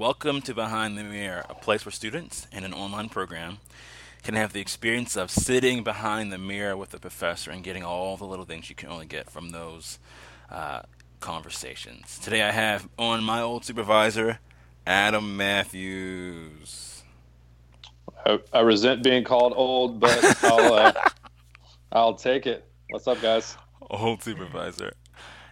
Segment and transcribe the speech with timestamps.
[0.00, 3.58] Welcome to Behind the Mirror, a place where students in an online program
[4.22, 8.16] can have the experience of sitting behind the mirror with a professor and getting all
[8.16, 9.98] the little things you can only get from those
[10.48, 10.80] uh,
[11.20, 12.18] conversations.
[12.18, 14.38] Today I have on my old supervisor,
[14.86, 17.02] Adam Mathews.
[18.24, 20.92] I, I resent being called old, but I'll uh,
[21.92, 22.64] I'll take it.
[22.88, 23.54] What's up, guys?
[23.90, 24.94] Old supervisor.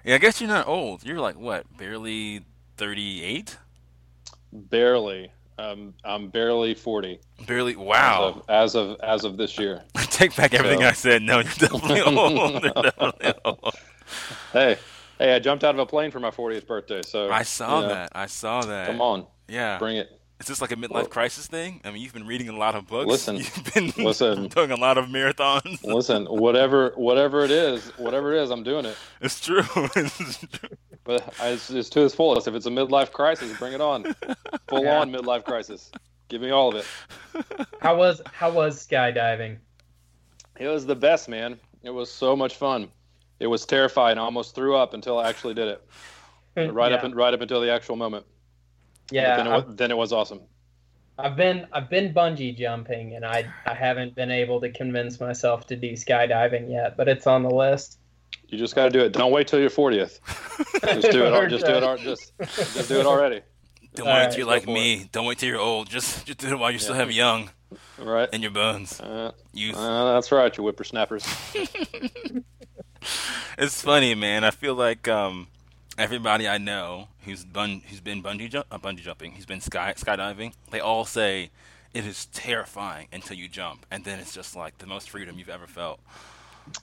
[0.07, 1.05] Yeah, I guess you're not old.
[1.05, 2.46] You're like what, barely
[2.79, 3.59] thirty-eight?
[4.53, 5.30] Barely.
[5.59, 7.18] Um, I'm barely 40.
[7.46, 7.75] Barely.
[7.77, 8.43] Wow.
[8.49, 9.82] As of as of, as of this year.
[9.96, 10.86] I take back everything so.
[10.86, 11.22] I said.
[11.22, 12.63] No, you're definitely old.
[12.63, 13.75] You're definitely old.
[14.53, 14.77] Hey,
[15.19, 15.35] hey!
[15.35, 17.03] I jumped out of a plane for my 40th birthday.
[17.03, 18.13] So I saw you know, that.
[18.14, 18.86] I saw that.
[18.86, 19.27] Come on.
[19.49, 19.79] Yeah.
[19.79, 20.18] Bring it.
[20.41, 21.81] Is this like a midlife well, crisis thing?
[21.85, 23.09] I mean, you've been reading a lot of books.
[23.09, 25.83] Listen, you've been listen, doing a lot of marathons.
[25.83, 28.97] Listen, whatever, whatever it is, whatever it is, I'm doing it.
[29.21, 29.64] It's true.
[29.77, 30.69] it's true.
[31.03, 32.47] But it's, it's to its fullest.
[32.47, 34.14] If it's a midlife crisis, bring it on.
[34.69, 35.01] Full yeah.
[35.01, 35.91] on midlife crisis.
[36.28, 37.67] Give me all of it.
[37.81, 39.56] How was how was skydiving?
[40.61, 41.58] It was the best, man.
[41.83, 42.89] It was so much fun.
[43.41, 44.19] It was terrifying.
[44.19, 46.73] I almost threw up until I actually did it.
[46.73, 46.98] Right yeah.
[46.98, 48.27] up and right up until the actual moment.
[49.11, 49.37] Yeah.
[49.37, 50.41] Then it, was, then it was awesome.
[51.19, 55.67] I've been I've been bungee jumping and I I haven't been able to convince myself
[55.69, 57.98] to do skydiving yet, but it's on the list.
[58.48, 59.12] You just got to do it.
[59.12, 60.20] Don't wait till you're 40th.
[60.81, 61.51] Just do it.
[61.51, 62.01] just do it.
[62.01, 63.42] Just just do it already.
[63.95, 65.03] Don't All wait right, till you're like me.
[65.03, 65.12] It.
[65.12, 65.89] Don't wait till you're old.
[65.91, 66.83] Just just do it while you yeah.
[66.83, 67.51] still have young.
[67.98, 68.29] Right.
[68.33, 69.01] In your bones.
[69.01, 69.77] Uh, Youth.
[69.77, 71.27] Uh, that's right, you whippersnappers.
[73.59, 74.45] it's funny, man.
[74.45, 75.48] I feel like um,
[75.98, 79.92] everybody I know who's bun- who's been bungee jump- uh, bungee jumping, who's been sky
[79.96, 81.50] skydiving, they all say
[81.92, 85.48] it is terrifying until you jump, and then it's just like the most freedom you've
[85.48, 86.00] ever felt.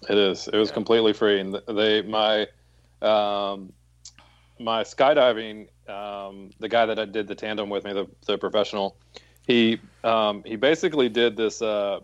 [0.09, 0.47] It is.
[0.47, 0.73] It was yeah.
[0.73, 2.47] completely free, and they my
[3.02, 3.72] um,
[4.59, 8.97] my skydiving um, the guy that I did the tandem with me, the, the professional,
[9.47, 12.00] he um, he basically did this uh,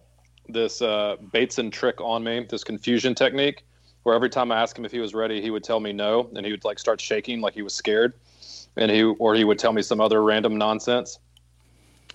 [0.47, 3.63] this uh, Bateson trick on me, this confusion technique,
[4.03, 6.29] where every time I asked him if he was ready, he would tell me no,
[6.35, 8.13] and he would like start shaking like he was scared,
[8.75, 11.19] and he or he would tell me some other random nonsense,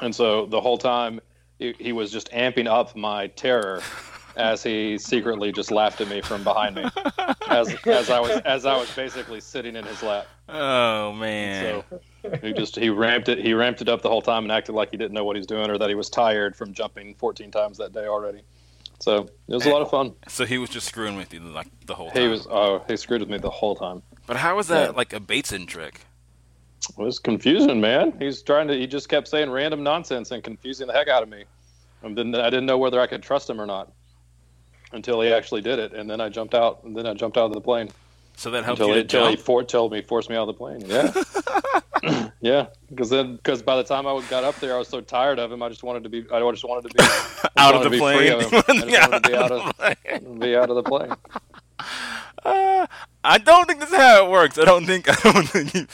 [0.00, 1.20] and so the whole time
[1.58, 3.82] he, he was just amping up my terror
[4.36, 6.84] as he secretly just laughed at me from behind me
[7.48, 10.26] as as I was as I was basically sitting in his lap.
[10.48, 11.82] Oh man.
[11.90, 14.74] So he just he ramped it he ramped it up the whole time and acted
[14.74, 17.50] like he didn't know what he's doing or that he was tired from jumping 14
[17.50, 18.42] times that day already.
[18.98, 20.14] So it was a lot of fun.
[20.28, 22.22] So he was just screwing with you like the whole time.
[22.22, 24.02] He was oh he screwed with me the whole time.
[24.26, 24.96] But how was that yeah.
[24.96, 26.00] like a Bateson trick?
[26.90, 28.14] It was confusing, man.
[28.18, 28.74] He's trying to.
[28.74, 31.44] He just kept saying random nonsense and confusing the heck out of me.
[32.02, 33.92] I didn't, I didn't know whether I could trust him or not
[34.92, 37.46] until he actually did it, and then I jumped out, and then I jumped out
[37.46, 37.90] of the plane.
[38.36, 40.54] So that helped until you he, until he for, told me, forced me out of
[40.54, 40.82] the plane.
[40.86, 41.12] Yeah,
[42.40, 42.66] yeah.
[42.88, 45.50] Because then, because by the time I got up there, I was so tired of
[45.52, 45.62] him.
[45.62, 46.26] I just wanted to be.
[46.30, 47.04] I just wanted to be
[47.56, 48.32] out of the plane.
[48.32, 51.12] I yeah, be out of, be out of the plane.
[52.44, 52.86] Uh,
[53.24, 54.56] I don't think this is how it works.
[54.56, 55.08] I don't think.
[55.08, 55.74] I don't think.
[55.74, 55.86] You,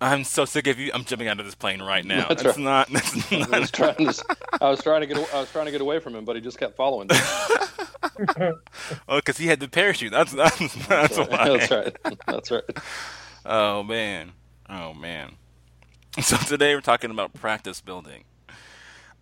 [0.00, 0.90] I'm so sick of you.
[0.94, 2.28] I'm jumping out of this plane right now.
[2.28, 2.64] That's, that's right.
[2.64, 2.88] not.
[2.88, 3.52] That's not.
[3.52, 4.24] I was, trying to,
[4.62, 5.18] I was trying to get.
[5.34, 7.10] I was trying to get away from him, but he just kept following.
[9.08, 10.12] oh, because he had the parachute.
[10.12, 11.48] That's that's, that's, that's why.
[11.48, 11.96] That's right.
[12.26, 12.62] That's right.
[13.44, 14.32] Oh man.
[14.68, 15.34] Oh man.
[16.22, 18.24] So today we're talking about practice building.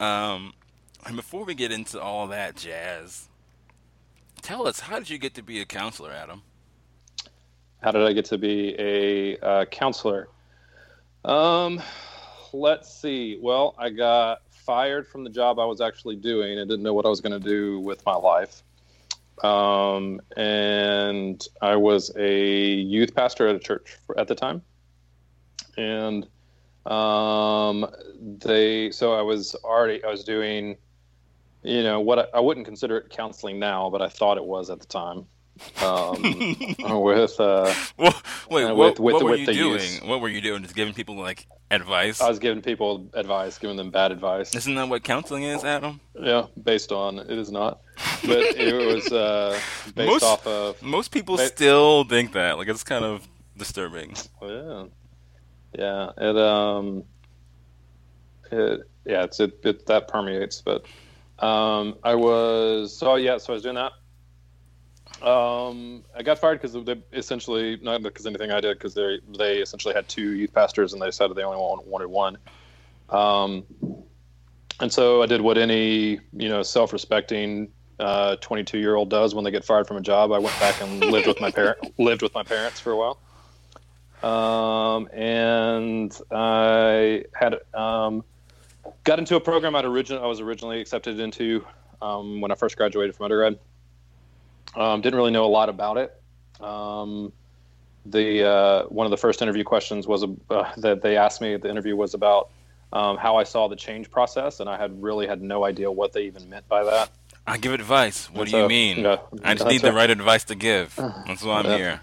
[0.00, 0.54] Um,
[1.04, 3.28] and before we get into all that jazz,
[4.40, 6.42] tell us how did you get to be a counselor, Adam?
[7.82, 10.28] How did I get to be a uh, counselor?
[11.24, 11.82] Um,
[12.52, 13.38] let's see.
[13.42, 16.58] Well, I got fired from the job I was actually doing.
[16.58, 18.62] I didn't know what I was going to do with my life.
[19.44, 24.62] Um, and I was a youth pastor at a church at the time.
[25.76, 26.26] And
[26.90, 27.86] um,
[28.38, 30.76] they, so I was already, I was doing,
[31.62, 34.70] you know, what I, I wouldn't consider it counseling now, but I thought it was
[34.70, 35.26] at the time
[35.82, 36.22] um,
[37.02, 39.72] with uh, well, wait, uh, with, what, with, what were you doing?
[39.80, 40.00] Use.
[40.02, 40.62] What were you doing?
[40.62, 42.20] Just giving people like advice?
[42.20, 44.54] I was giving people advice, giving them bad advice.
[44.54, 46.00] Isn't that what counseling is, Adam?
[46.14, 47.80] Yeah, based on it is not,
[48.24, 49.58] but it was uh,
[49.94, 50.82] based most, off of.
[50.82, 52.58] Most people still think that.
[52.58, 54.14] Like it's kind of disturbing.
[54.42, 54.84] Yeah,
[55.78, 56.10] yeah.
[56.16, 57.04] It um,
[58.50, 59.24] it yeah.
[59.24, 60.86] It's it, it that permeates, but
[61.38, 63.38] um, I was so yeah.
[63.38, 63.92] So I was doing that
[65.22, 69.58] um, I got fired because they essentially not because anything I did because they they
[69.58, 72.36] essentially had two youth pastors and they decided they only wanted one.
[73.08, 73.64] Um,
[74.80, 79.34] and so I did what any you know self-respecting uh, 22 uh, year old does
[79.34, 80.32] when they get fired from a job.
[80.32, 83.18] I went back and lived with my parent lived with my parents for a while.
[84.22, 88.24] Um, and I had um,
[89.04, 91.64] got into a program I'd origin- I was originally accepted into
[92.02, 93.58] um, when I first graduated from undergrad.
[94.74, 96.20] Um, didn't really know a lot about it.
[96.60, 97.32] Um,
[98.04, 101.62] the uh, one of the first interview questions was uh, that they asked me at
[101.62, 102.50] the interview was about
[102.92, 106.12] um, how I saw the change process, and I had really had no idea what
[106.12, 107.10] they even meant by that.
[107.46, 108.30] I give advice.
[108.30, 108.98] What And do you mean?
[108.98, 109.96] yeah, I just need the right.
[109.96, 110.94] right advice to give.
[110.96, 111.76] That's why I'm Yeah.
[111.76, 112.00] here.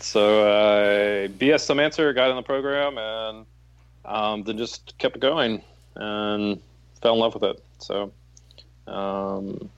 [0.00, 3.46] So I BS some answer, got in the program, and
[4.04, 5.62] um, then just kept going
[5.96, 6.60] and
[7.02, 7.62] fell in love with it.
[7.78, 8.12] So
[8.86, 9.68] um,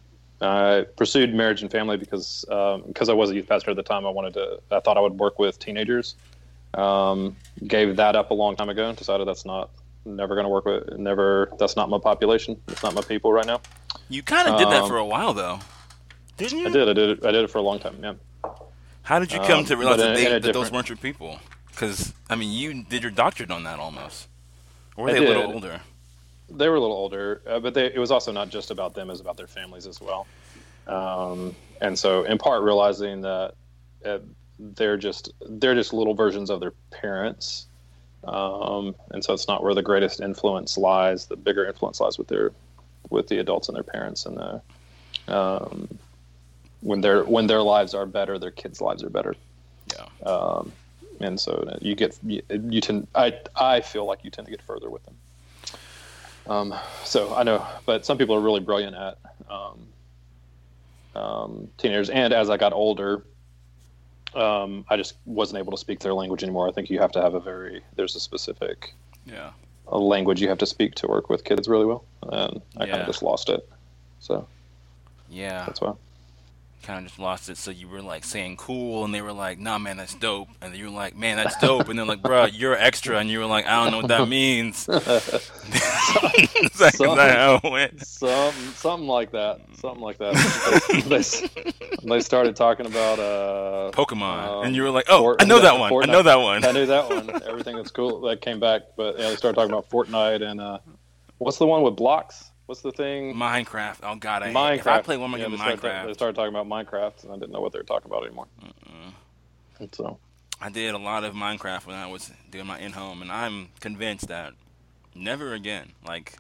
[0.41, 3.83] I pursued marriage and family because um, because I was a youth pastor at the
[3.83, 4.07] time.
[4.07, 4.61] I wanted to.
[4.71, 6.17] I thought I would work with teenagers.
[6.75, 7.37] Um,
[7.67, 8.89] gave that up a long time ago.
[8.89, 9.71] and Decided that's not
[10.05, 10.99] never going to work with.
[10.99, 11.51] Never.
[11.59, 12.61] That's not my population.
[12.69, 13.61] It's not my people right now.
[14.09, 15.61] You kind of did that Um, for a while, though,
[16.37, 16.67] didn't you?
[16.69, 16.89] I did.
[16.89, 17.11] I did.
[17.11, 17.97] It, I did it for a long time.
[18.03, 18.15] Yeah.
[19.03, 21.41] How did you come Um, to realize that, they, that those weren't your people?
[21.71, 24.29] Because I mean, you did your doctorate on that almost.
[24.97, 25.81] Or were I they a little older?
[26.51, 29.09] they were a little older, uh, but they, it was also not just about them;
[29.09, 30.27] it was about their families as well.
[30.87, 33.55] Um, and so, in part, realizing that
[34.05, 34.19] uh,
[34.59, 37.67] they're just they're just little versions of their parents,
[38.25, 41.27] um, and so it's not where the greatest influence lies.
[41.27, 42.53] The bigger influence lies with their
[43.11, 44.63] with the adults and their parents, and the
[45.35, 45.89] um,
[46.81, 49.35] when their when their lives are better, their kids' lives are better.
[49.93, 50.29] Yeah.
[50.31, 50.73] Um,
[51.21, 54.63] and so you get you, you tend I I feel like you tend to get
[54.63, 55.15] further with them.
[56.47, 56.75] Um,
[57.05, 59.19] so I know, but some people are really brilliant at
[59.51, 62.11] um, um, teenagers.
[62.11, 63.25] And as I got older,
[64.35, 66.67] um, I just wasn't able to speak their language anymore.
[66.69, 68.95] I think you have to have a very there's a specific
[69.27, 69.51] Yeah.
[69.89, 73.01] a language you have to speak to work with kids really well, and I kind
[73.03, 73.69] of just lost it.
[74.21, 74.47] So
[75.29, 75.65] Yeah.
[75.67, 75.93] that's why.
[76.83, 77.59] Kind of just lost it.
[77.59, 80.75] So you were like saying cool, and they were like, "Nah, man, that's dope." And
[80.75, 83.45] you were like, "Man, that's dope." And they're like, "Bro, you're extra," and you were
[83.47, 84.97] like, "I don't know what that means." Is
[86.79, 88.01] that, that it went?
[88.07, 89.61] Something, something like that.
[89.75, 90.35] Something like that.
[92.03, 95.45] they, they started talking about uh, Pokemon, Um, and you were like, "Oh, Fort- I
[95.45, 95.91] know that Fortnite.
[95.91, 96.09] one.
[96.11, 97.43] I know that one." I knew that one.
[97.47, 100.79] Everything that's cool that came back, but yeah, they started talking about Fortnite and uh,
[101.39, 102.50] what's the one with blocks?
[102.71, 103.35] What's the thing?
[103.35, 103.97] Minecraft.
[104.05, 104.79] Oh God, I Minecraft.
[104.79, 106.69] If I play one more yeah, game they of started, Minecraft, they started talking about
[106.69, 108.47] Minecraft, and I didn't know what they were talking about anymore.
[108.63, 109.13] Mm-mm.
[109.81, 110.21] And so
[110.61, 114.29] I did a lot of Minecraft when I was doing my in-home, and I'm convinced
[114.29, 114.53] that
[115.17, 115.91] never again.
[116.07, 116.35] Like,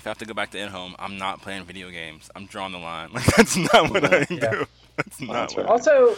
[0.00, 2.28] if I have to go back to in-home, I'm not playing video games.
[2.34, 3.10] I'm drawing the line.
[3.12, 4.50] Like that's not what I Yeah.
[4.50, 4.66] do.
[4.96, 5.66] That's oh, not That's what.
[5.66, 5.70] right.
[5.70, 6.16] Also,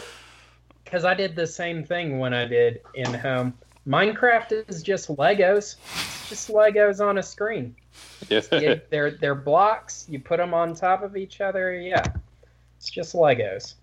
[0.85, 3.53] because I did the same thing when I did in home.
[3.87, 5.75] Minecraft is just Legos.
[5.95, 7.75] It's just Legos on a screen.
[8.29, 10.05] yeah, You- they're they're blocks.
[10.09, 11.73] You put them on top of each other.
[11.73, 12.03] Yeah,
[12.77, 13.75] it's just Legos.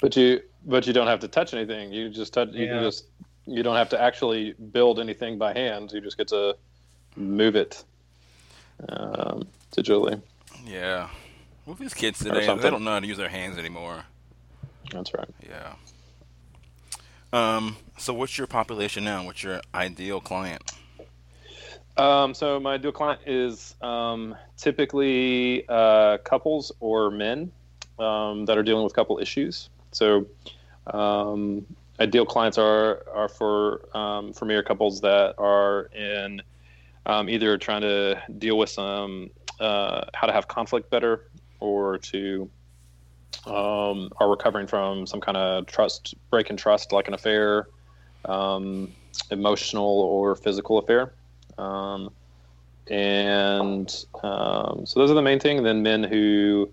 [0.00, 1.92] but you but you don't have to touch anything.
[1.92, 2.48] You just touch.
[2.52, 2.82] You can Yeah.
[2.82, 3.04] just
[3.46, 5.92] you don't have to actually build anything by hand.
[5.92, 6.56] You just get to
[7.16, 7.84] move it
[8.88, 9.46] um,
[9.76, 10.20] digitally.
[10.66, 11.08] Yeah.
[11.66, 14.02] With these kids today, they don't know how to use their hands anymore.
[14.90, 15.28] That's right.
[15.48, 15.74] Yeah.
[17.32, 17.76] Um.
[17.96, 19.24] So, what's your population now?
[19.24, 20.72] What's your ideal client?
[21.96, 27.52] Um, so my ideal client is um, typically uh, couples or men
[27.98, 29.70] um, that are dealing with couple issues.
[29.92, 30.26] So
[30.88, 31.64] um,
[32.00, 36.42] ideal clients are are for um, for me are couples that are in
[37.06, 39.30] um, either trying to deal with some
[39.60, 41.30] uh, how to have conflict better
[41.60, 42.50] or to
[43.46, 47.68] um, are recovering from some kind of trust break in trust like an affair
[48.24, 48.92] um,
[49.30, 51.12] emotional or physical affair
[51.58, 52.10] um,
[52.88, 55.62] and um, so those are the main thing.
[55.62, 56.70] Then men who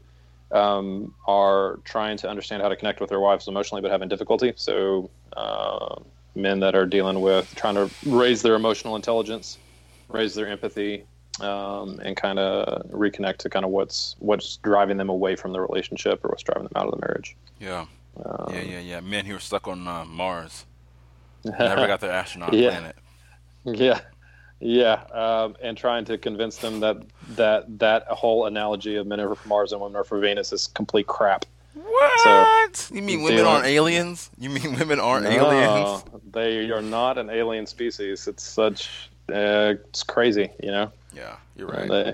[0.51, 4.53] um, are trying to understand how to connect with their wives emotionally, but having difficulty.
[4.55, 5.95] So uh,
[6.35, 9.57] men that are dealing with trying to raise their emotional intelligence,
[10.09, 11.05] raise their empathy,
[11.39, 15.61] um, and kind of reconnect to kind of what's what's driving them away from the
[15.61, 17.37] relationship or what's driving them out of the marriage.
[17.59, 17.85] Yeah.
[18.25, 18.61] Um, Yeah.
[18.61, 18.79] Yeah.
[18.79, 18.99] Yeah.
[18.99, 20.65] Men who are stuck on uh, Mars
[21.43, 22.69] never got the astronaut Yeah.
[22.71, 22.95] planet.
[23.63, 23.99] Yeah,
[24.59, 26.97] yeah, um, and trying to convince them that
[27.35, 30.67] that that whole analogy of men are from Mars and women are from Venus is
[30.67, 31.45] complete crap.
[31.73, 32.89] What?
[32.93, 34.29] you mean women aren't aliens?
[34.37, 36.03] You mean women aren't No, aliens?
[36.31, 38.27] they are not an alien species.
[38.27, 40.91] It's such uh, it's crazy, you know.
[41.15, 41.87] Yeah, you're right.
[41.87, 42.09] They,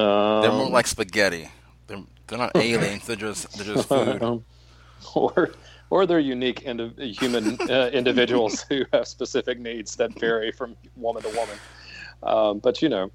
[0.00, 1.48] um, They're more like spaghetti.
[1.86, 3.06] They're they're not aliens.
[3.06, 4.42] They're just they're just food.
[5.14, 5.50] or
[5.92, 11.22] or they're unique indi- human uh, individuals who have specific needs that vary from woman
[11.22, 11.58] to woman.
[12.22, 13.12] Um, but you know,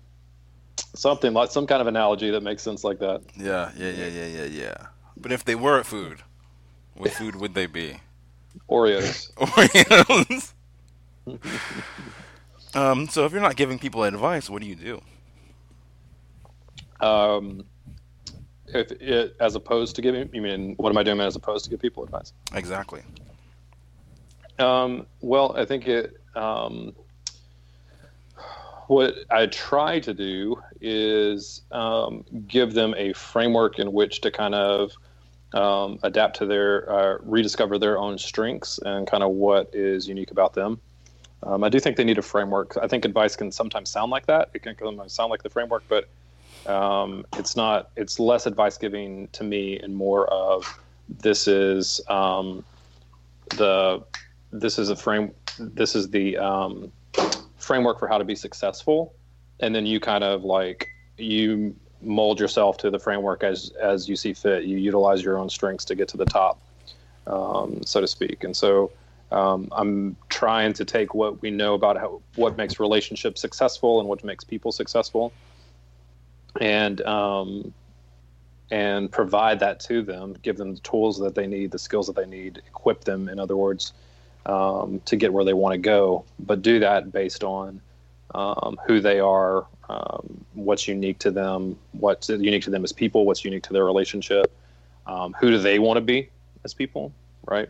[0.93, 3.23] something like some kind of analogy that makes sense like that.
[3.35, 4.75] Yeah, yeah, yeah, yeah, yeah, yeah.
[5.19, 6.19] But if they were a food,
[6.93, 7.99] what food would they be?
[8.69, 9.33] Oreos.
[9.37, 10.53] Oreos.
[12.75, 15.01] um, so if you're not giving people advice, what do you do?
[16.99, 17.63] Um,
[18.67, 21.71] if it, as opposed to giving, you mean what am I doing as opposed to
[21.71, 22.33] give people advice?
[22.53, 23.01] Exactly.
[24.59, 26.19] Um, well, I think it.
[26.35, 26.93] Um,
[28.87, 34.55] what I try to do is um, give them a framework in which to kind
[34.55, 34.93] of
[35.53, 40.31] um, adapt to their, uh, rediscover their own strengths and kind of what is unique
[40.31, 40.79] about them.
[41.43, 42.77] Um, I do think they need a framework.
[42.81, 44.49] I think advice can sometimes sound like that.
[44.53, 46.07] It can sometimes sound like the framework, but
[46.67, 47.91] um, it's not.
[47.95, 50.65] It's less advice giving to me and more of
[51.09, 52.63] this is um,
[53.51, 54.03] the
[54.51, 55.33] this is a frame.
[55.59, 56.91] This is the um,
[57.57, 59.13] framework for how to be successful,
[59.59, 64.15] and then you kind of like you mold yourself to the framework as as you
[64.15, 64.63] see fit.
[64.65, 66.61] You utilize your own strengths to get to the top,
[67.25, 68.43] um, so to speak.
[68.43, 68.91] And so
[69.31, 74.07] um, I'm trying to take what we know about how what makes relationships successful and
[74.07, 75.33] what makes people successful,
[76.59, 77.73] and um,
[78.71, 82.15] and provide that to them, give them the tools that they need, the skills that
[82.15, 83.93] they need, equip them, in other words,
[84.45, 86.25] um, to get where they want to go.
[86.39, 87.81] But do that based on
[88.35, 93.25] um, who they are, um, what's unique to them, what's unique to them as people,
[93.25, 94.53] what's unique to their relationship,
[95.05, 96.29] um, who do they want to be
[96.65, 97.13] as people,
[97.45, 97.69] right?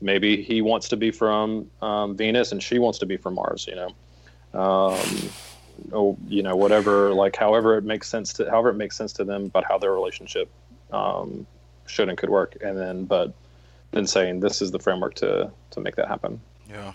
[0.00, 3.66] Maybe he wants to be from um, Venus and she wants to be from Mars,
[3.66, 3.94] you know.
[5.92, 9.24] Oh, you know, whatever, like however it makes sense to, however it makes sense to
[9.24, 10.50] them about how their relationship
[10.92, 11.46] um,
[11.86, 13.34] should and could work, and then, but
[13.92, 16.40] then saying this is the framework to to make that happen.
[16.68, 16.92] Yeah.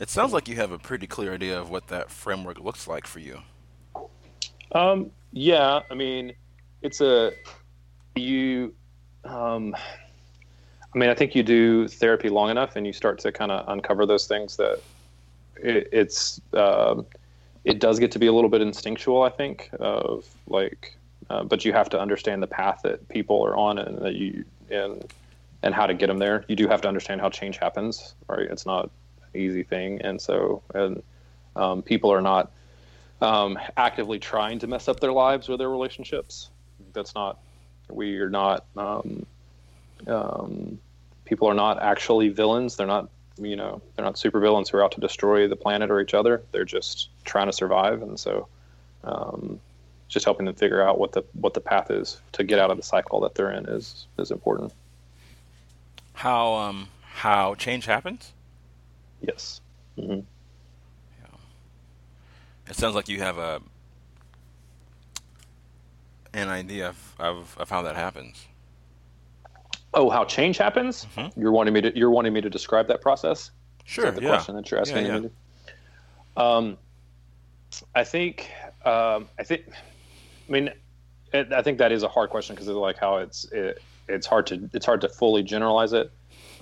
[0.00, 3.06] It sounds like you have a pretty clear idea of what that framework looks like
[3.06, 3.42] for you.
[4.72, 6.32] Um, yeah, I mean,
[6.80, 7.32] it's a
[8.16, 8.74] you.
[9.24, 9.76] Um,
[10.94, 13.68] I mean, I think you do therapy long enough, and you start to kind of
[13.68, 14.80] uncover those things that
[15.56, 16.40] it, it's.
[16.54, 17.06] Um,
[17.64, 20.96] it does get to be a little bit instinctual, I think, of like,
[21.28, 24.44] uh, but you have to understand the path that people are on, and that you
[24.70, 25.12] and
[25.62, 26.44] and how to get them there.
[26.48, 28.48] You do have to understand how change happens, right?
[28.50, 28.90] It's not
[29.34, 31.02] an easy thing, and so and
[31.56, 32.50] um, people are not
[33.20, 36.50] um, actively trying to mess up their lives or their relationships.
[36.92, 37.38] That's not.
[37.88, 38.64] We are not.
[38.76, 39.26] Um,
[40.06, 40.78] um,
[41.24, 42.76] people are not actually villains.
[42.76, 43.10] They're not.
[43.40, 46.14] You know, they're not super villains who are out to destroy the planet or each
[46.14, 46.42] other.
[46.52, 48.48] They're just trying to survive, and so
[49.04, 49.60] um,
[50.08, 52.76] just helping them figure out what the what the path is to get out of
[52.76, 54.72] the cycle that they're in is is important.
[56.14, 58.32] How um how change happens?
[59.20, 59.60] Yes.
[59.98, 60.20] Mm-hmm.
[61.22, 61.36] Yeah.
[62.68, 63.60] It sounds like you have a
[66.32, 68.46] an idea of, of, of how that happens.
[69.92, 71.06] Oh, how change happens?
[71.16, 71.40] Mm-hmm.
[71.40, 73.50] You're wanting me to you're wanting me to describe that process?
[73.84, 74.06] Sure.
[74.06, 74.32] Is that the yeah.
[74.34, 75.20] question that you're asking Yeah, yeah.
[75.20, 75.30] me?
[76.36, 76.78] to- Um,
[77.94, 78.50] I think
[78.84, 80.70] um, I think I mean
[81.32, 84.26] it, I think that is a hard question because of like how it's it, it's
[84.26, 86.10] hard to it's hard to fully generalize it.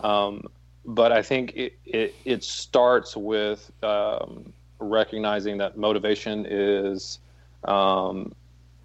[0.03, 0.45] Um,
[0.85, 7.19] but I think it, it, it starts with um, recognizing that motivation is
[7.65, 8.33] um,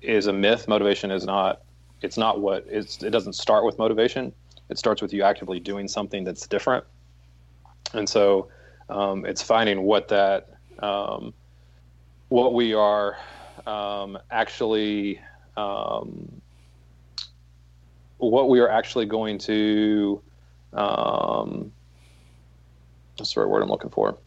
[0.01, 0.67] is a myth.
[0.67, 1.61] Motivation is not
[2.03, 4.33] it's not what it's it doesn't start with motivation.
[4.69, 6.83] It starts with you actively doing something that's different.
[7.93, 8.49] And so
[8.89, 11.33] um, it's finding what that um,
[12.27, 13.17] what we are
[13.65, 15.19] um, actually
[15.55, 16.41] um,
[18.17, 20.21] what we are actually going to
[20.73, 21.71] um,
[23.17, 24.17] what's the right word I'm looking for?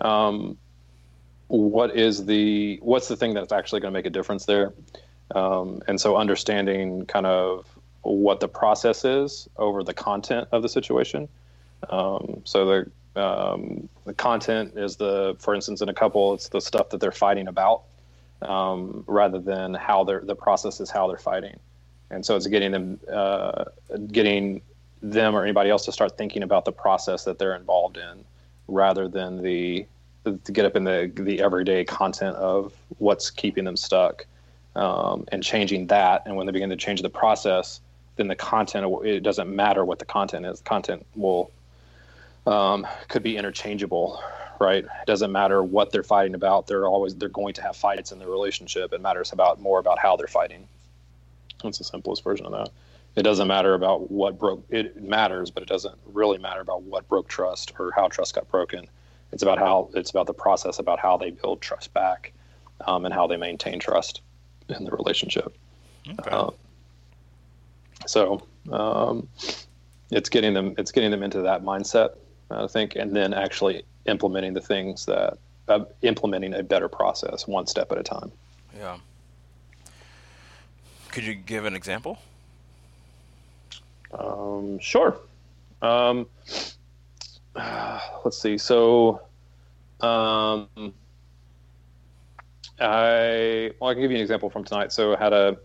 [0.00, 0.58] Um,
[1.48, 4.74] what is the what's the thing that's actually going to make a difference there?
[5.34, 7.66] Um, and so understanding kind of
[8.02, 11.28] what the process is over the content of the situation.
[11.88, 16.60] Um, so the um, the content is the, for instance, in a couple, it's the
[16.60, 17.82] stuff that they're fighting about,
[18.42, 21.58] um, rather than how they're the process is how they're fighting,
[22.10, 23.64] and so it's getting them uh,
[24.12, 24.62] getting
[25.02, 28.24] them or anybody else to start thinking about the process that they're involved in,
[28.68, 29.86] rather than the
[30.24, 34.26] to get up in the the everyday content of what's keeping them stuck,
[34.76, 36.22] um, and changing that.
[36.26, 37.80] And when they begin to change the process,
[38.16, 40.60] then the content it doesn't matter what the content is.
[40.60, 41.50] The content will
[42.46, 44.22] um, could be interchangeable,
[44.60, 44.84] right?
[44.84, 46.66] It doesn't matter what they're fighting about.
[46.66, 48.92] They're always they're going to have fights in their relationship.
[48.92, 50.66] It matters about more about how they're fighting.
[51.62, 52.70] That's the simplest version of that.
[53.16, 54.64] It doesn't matter about what broke.
[54.70, 58.48] It matters, but it doesn't really matter about what broke trust or how trust got
[58.50, 58.86] broken.
[59.32, 62.32] It's about how it's about the process about how they build trust back,
[62.86, 64.22] um, and how they maintain trust
[64.72, 65.56] in the relationship.
[66.08, 66.30] Okay.
[66.30, 66.50] Uh,
[68.06, 69.28] so, um,
[70.10, 72.16] it's getting them it's getting them into that mindset,
[72.50, 77.66] I think, and then actually implementing the things that uh, implementing a better process one
[77.66, 78.32] step at a time.
[78.76, 78.98] Yeah.
[81.12, 82.18] Could you give an example?
[84.12, 85.18] Um, sure.
[85.82, 86.26] Um,
[87.54, 88.58] uh, let's see.
[88.58, 89.20] So,
[90.00, 90.68] um,
[92.80, 94.92] I well, I can give you an example from tonight.
[94.92, 95.58] So, I had a,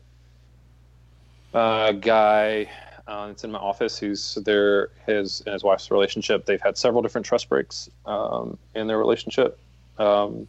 [1.53, 2.69] a guy
[3.07, 4.89] uh, that's in my office who's there.
[5.05, 6.45] His and his wife's relationship.
[6.45, 9.59] They've had several different trust breaks um, in their relationship,
[9.97, 10.47] um,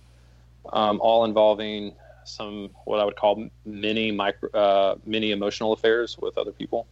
[0.73, 1.95] um, all involving
[2.25, 6.87] some what I would call mini micro, uh, mini emotional affairs with other people.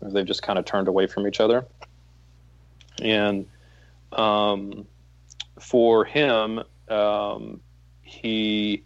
[0.00, 1.66] They've just kind of turned away from each other.
[3.02, 3.46] And
[4.12, 4.86] um,
[5.58, 7.60] for him, um,
[8.02, 8.84] he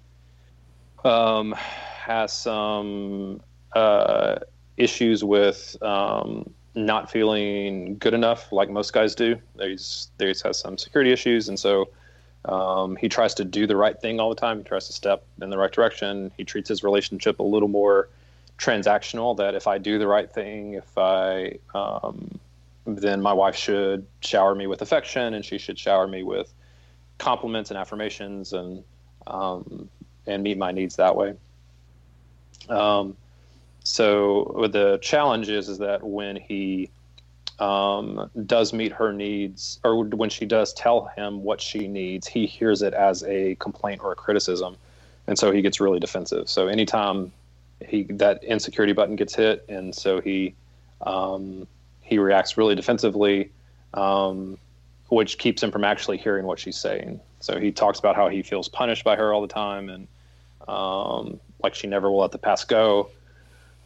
[1.04, 3.40] um, has some
[3.75, 4.37] uh,
[4.76, 9.37] issues with um, not feeling good enough, like most guys do.
[9.59, 11.88] He's, he has some security issues, and so
[12.44, 14.59] um, he tries to do the right thing all the time.
[14.59, 16.32] He tries to step in the right direction.
[16.37, 18.09] He treats his relationship a little more
[18.59, 19.37] transactional.
[19.37, 22.38] That if I do the right thing, if I um,
[22.87, 26.52] then my wife should shower me with affection, and she should shower me with
[27.18, 28.82] compliments and affirmations, and
[29.26, 29.88] um,
[30.26, 31.35] and meet my needs that way.
[32.69, 33.17] Um,
[33.85, 36.91] so the challenge is is that when he
[37.59, 42.47] um, does meet her needs, or when she does tell him what she needs, he
[42.47, 44.76] hears it as a complaint or a criticism,
[45.26, 46.49] and so he gets really defensive.
[46.49, 47.33] So anytime
[47.81, 50.55] he that insecurity button gets hit, and so he
[51.02, 51.67] um,
[52.00, 53.50] he reacts really defensively,
[53.95, 54.59] um,
[55.09, 57.21] which keeps him from actually hearing what she's saying.
[57.42, 60.08] So he talks about how he feels punished by her all the time, and
[60.66, 63.11] um, like she never will let the past go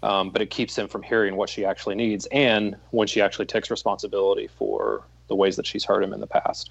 [0.03, 3.47] um, but it keeps him from hearing what she actually needs and when she actually
[3.47, 6.71] takes responsibility for the ways that she's hurt him in the past.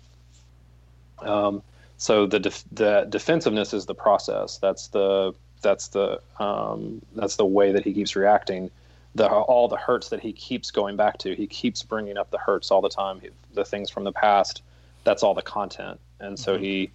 [1.19, 1.61] Um,
[1.97, 4.57] so the def- the defensiveness is the process.
[4.57, 8.69] That's the that's the um, that's the way that he keeps reacting.
[9.15, 11.35] The all the hurts that he keeps going back to.
[11.35, 13.21] He keeps bringing up the hurts all the time.
[13.53, 14.61] The things from the past.
[15.03, 16.63] That's all the content, and so mm-hmm.
[16.63, 16.91] he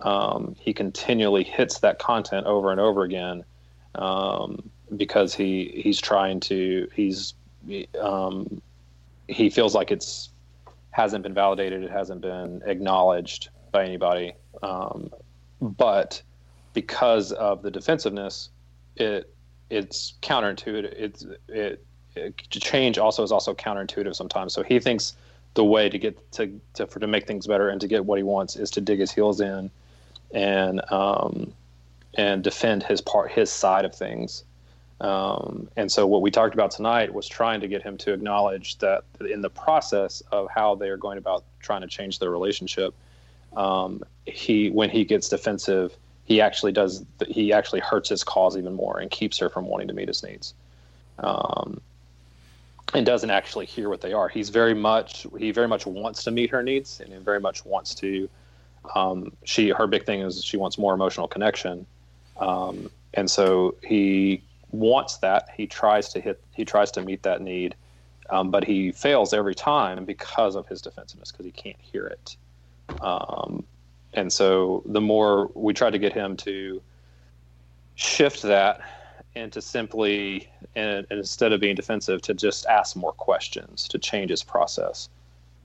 [0.00, 3.44] um, he continually hits that content over and over again.
[3.94, 7.34] Um, because he he's trying to he's
[8.00, 8.60] um,
[9.28, 10.30] he feels like it's
[10.90, 14.32] hasn't been validated, it hasn't been acknowledged by anybody.
[14.62, 15.10] Um,
[15.60, 16.20] but
[16.74, 18.50] because of the defensiveness,
[18.96, 19.32] it
[19.68, 20.92] it's counterintuitive.
[20.96, 21.84] It's it,
[22.16, 24.52] it change also is also counterintuitive sometimes.
[24.52, 25.16] So he thinks
[25.54, 28.18] the way to get to to for to make things better and to get what
[28.18, 29.70] he wants is to dig his heels in
[30.32, 31.52] and um,
[32.14, 34.44] and defend his part his side of things.
[35.00, 38.78] Um, and so, what we talked about tonight was trying to get him to acknowledge
[38.78, 42.94] that in the process of how they are going about trying to change their relationship,
[43.56, 48.74] um, he when he gets defensive, he actually does he actually hurts his cause even
[48.74, 50.52] more and keeps her from wanting to meet his needs,
[51.20, 51.80] um,
[52.94, 54.28] and doesn't actually hear what they are.
[54.28, 57.64] He's very much he very much wants to meet her needs and he very much
[57.64, 58.28] wants to.
[58.94, 61.86] Um, she her big thing is she wants more emotional connection,
[62.38, 65.48] um, and so he wants that.
[65.56, 66.42] He tries to hit.
[66.52, 67.74] He tries to meet that need,
[68.30, 72.36] um, but he fails every time because of his defensiveness because he can't hear it.
[73.00, 73.64] Um,
[74.14, 76.82] and so the more we try to get him to
[77.94, 78.80] shift that
[79.36, 83.98] and to simply and, and instead of being defensive to just ask more questions to
[83.98, 85.08] change his process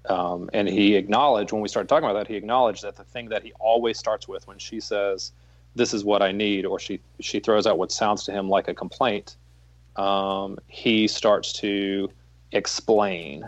[0.09, 3.29] um, and he acknowledged when we started talking about that he acknowledged that the thing
[3.29, 5.31] that he always starts with when she says
[5.75, 8.67] this is what I need, or she she throws out what sounds to him like
[8.67, 9.35] a complaint,
[9.97, 12.09] um, he starts to
[12.53, 13.47] explain.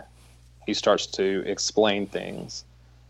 [0.66, 2.64] He starts to explain things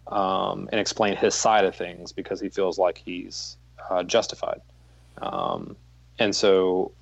[0.06, 3.56] um, and explain his side of things because he feels like he's
[3.90, 4.60] uh, justified.
[5.20, 5.76] Um,
[6.20, 6.92] and so,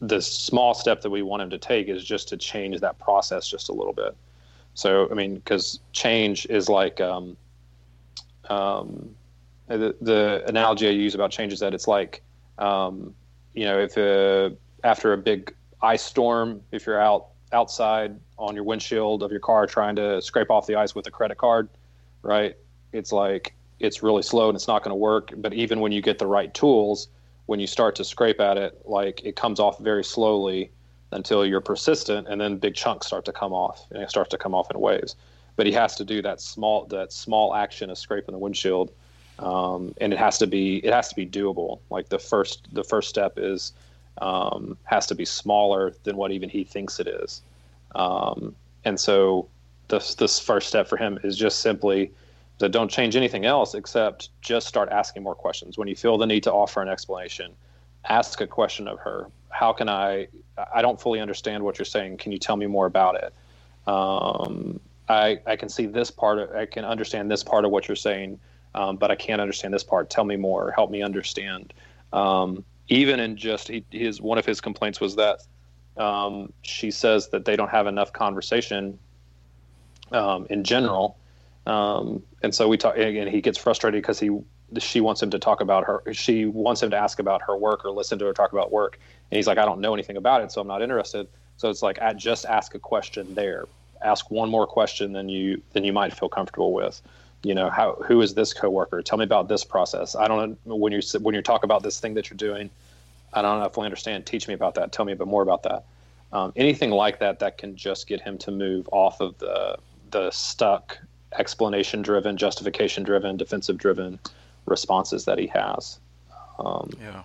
[0.00, 3.48] the small step that we want him to take is just to change that process
[3.48, 4.16] just a little bit.
[4.74, 7.36] So, I mean, because change is like um,
[8.48, 9.14] um,
[9.68, 12.22] the, the analogy I use about change is that it's like,
[12.58, 13.14] um,
[13.54, 14.54] you know, if uh,
[14.84, 19.66] after a big ice storm, if you're out outside on your windshield of your car
[19.66, 21.68] trying to scrape off the ice with a credit card,
[22.22, 22.56] right?
[22.92, 25.32] It's like it's really slow and it's not going to work.
[25.36, 27.08] But even when you get the right tools,
[27.46, 30.70] when you start to scrape at it, like it comes off very slowly
[31.12, 34.38] until you're persistent, and then big chunks start to come off, and it starts to
[34.38, 35.16] come off in waves.
[35.54, 38.92] But he has to do that small that small action of scraping the windshield
[39.38, 41.80] um, and it has to be it has to be doable.
[41.90, 43.72] Like the first the first step is
[44.18, 47.42] um, has to be smaller than what even he thinks it is,
[47.94, 48.54] um,
[48.84, 49.48] and so
[49.88, 52.10] this this first step for him is just simply
[52.58, 55.76] that don't change anything else except just start asking more questions.
[55.76, 57.52] When you feel the need to offer an explanation,
[58.04, 59.28] ask a question of her.
[59.50, 60.28] How can I?
[60.74, 62.18] I don't fully understand what you're saying.
[62.18, 63.34] Can you tell me more about it?
[63.86, 66.38] Um, I I can see this part.
[66.38, 68.38] Of, I can understand this part of what you're saying,
[68.74, 70.10] um, but I can't understand this part.
[70.10, 70.72] Tell me more.
[70.72, 71.72] Help me understand.
[72.12, 75.40] Um, even in just he, his one of his complaints was that
[75.96, 78.98] um, she says that they don't have enough conversation
[80.12, 81.16] um, in general,
[81.66, 82.96] um, and so we talk.
[82.96, 84.30] And he gets frustrated because he
[84.78, 86.02] she wants him to talk about her.
[86.12, 88.98] She wants him to ask about her work or listen to her talk about work,
[89.30, 91.28] and he's like, I don't know anything about it, so I'm not interested.
[91.56, 93.66] So it's like, just ask a question there.
[94.02, 97.00] Ask one more question than you than you might feel comfortable with.
[97.42, 99.02] You know, how who is this coworker?
[99.02, 100.14] Tell me about this process.
[100.14, 102.70] I don't know when you when you talk about this thing that you're doing.
[103.32, 104.26] I don't know if I understand.
[104.26, 104.92] Teach me about that.
[104.92, 105.84] Tell me a bit more about that.
[106.32, 109.78] Um, anything like that that can just get him to move off of the
[110.10, 110.98] the stuck
[111.38, 114.18] explanation driven, justification driven, defensive driven
[114.66, 115.98] responses that he has
[116.58, 117.22] um, Yeah.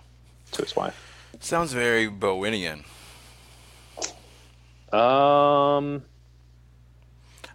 [0.54, 0.95] to his wife.
[1.39, 2.84] Sounds very Bowenian.
[4.93, 6.04] Um,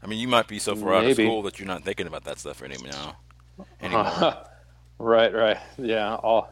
[0.03, 2.25] I mean, you might be so far out of school that you're not thinking about
[2.25, 3.12] that stuff anymore.
[3.81, 4.35] Anymore.
[4.99, 6.14] right, right, yeah.
[6.16, 6.49] All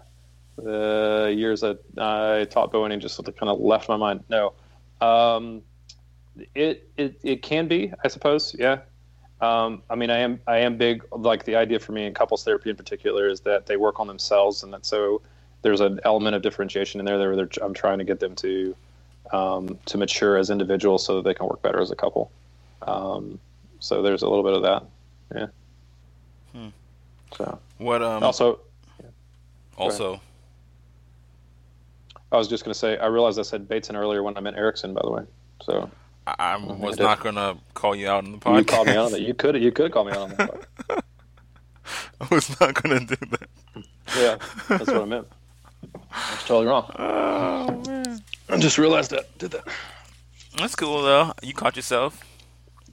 [0.57, 4.25] the years that I taught Bowen just kind of left my mind.
[4.29, 4.53] No,
[5.01, 5.63] um,
[6.55, 8.55] it it it can be, I suppose.
[8.59, 8.81] Yeah.
[9.41, 11.05] Um, I mean, I am I am big.
[11.13, 14.07] Like the idea for me in couples therapy in particular is that they work on
[14.07, 15.21] themselves, and that so
[15.63, 17.37] there's an element of differentiation in there.
[17.37, 18.77] They're, I'm trying to get them to
[19.33, 22.31] um, to mature as individuals so that they can work better as a couple.
[22.83, 23.39] Um,
[23.81, 24.85] so there's a little bit of that.
[25.35, 25.47] Yeah.
[26.53, 26.69] Hmm.
[27.37, 28.61] So what um also,
[29.77, 30.21] also
[32.31, 34.57] I was just going to say, I realized I said Bateson earlier when I meant
[34.57, 35.23] Erickson, by the way.
[35.63, 35.91] So
[36.27, 38.59] I, I I was not gonna call you out on the podcast.
[38.59, 39.21] you called me out on that.
[39.21, 41.05] You could you could call me out on that.
[42.21, 43.49] I was not gonna do that.
[44.17, 44.37] yeah,
[44.69, 45.27] that's what I meant.
[46.11, 46.91] I was totally wrong.
[47.67, 48.21] Oh man.
[48.51, 49.37] I just realized that.
[49.39, 49.65] Did that.
[50.59, 51.33] That's cool though.
[51.43, 52.23] You caught yourself.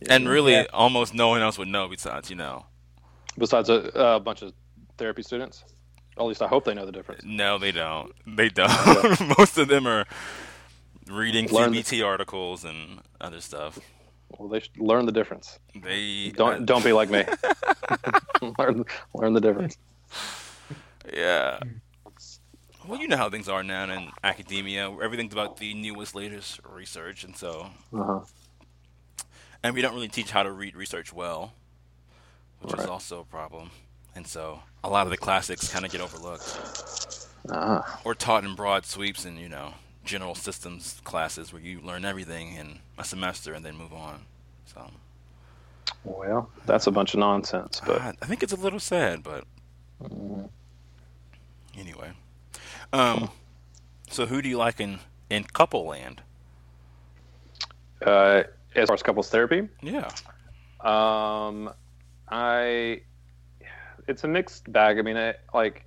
[0.10, 2.66] and really almost no one else would know besides, you know.
[3.38, 4.54] Besides a, a bunch of
[4.98, 5.64] therapy students,
[6.18, 7.24] at least I hope they know the difference.
[7.24, 8.14] No, they don't.
[8.26, 8.70] They don't.
[9.38, 10.06] Most of them are
[11.12, 13.80] reading Learn- CBT articles and other stuff.
[14.38, 15.60] Well, they should learn the difference.
[15.76, 17.24] They Don't don't be like me.
[18.60, 19.78] learn learn the difference.
[21.14, 21.60] Yeah.
[22.88, 24.90] Well, you know how things are now in academia.
[25.04, 28.22] Everything's about the newest, latest research, and so, Uh-huh.
[29.62, 31.54] and we don't really teach how to read research well,
[32.62, 33.70] which is also a problem.
[34.16, 38.56] And so, a lot of the classics kind of get overlooked Ah, or taught in
[38.56, 43.54] broad sweeps and you know general systems classes where you learn everything in a semester
[43.54, 44.22] and then move on.
[44.66, 44.90] So,
[46.04, 47.82] well, that's a bunch of nonsense.
[47.86, 49.46] But I, I think it's a little sad, but
[51.78, 52.12] anyway.
[52.94, 53.30] Um,
[54.10, 56.22] so who do you like in in couple land?
[58.06, 58.44] uh,
[58.76, 60.10] as far as couples therapy, Yeah.
[60.80, 61.72] Um,
[62.30, 63.02] I,
[64.08, 64.98] it's a mixed bag.
[64.98, 65.86] I mean, I, like,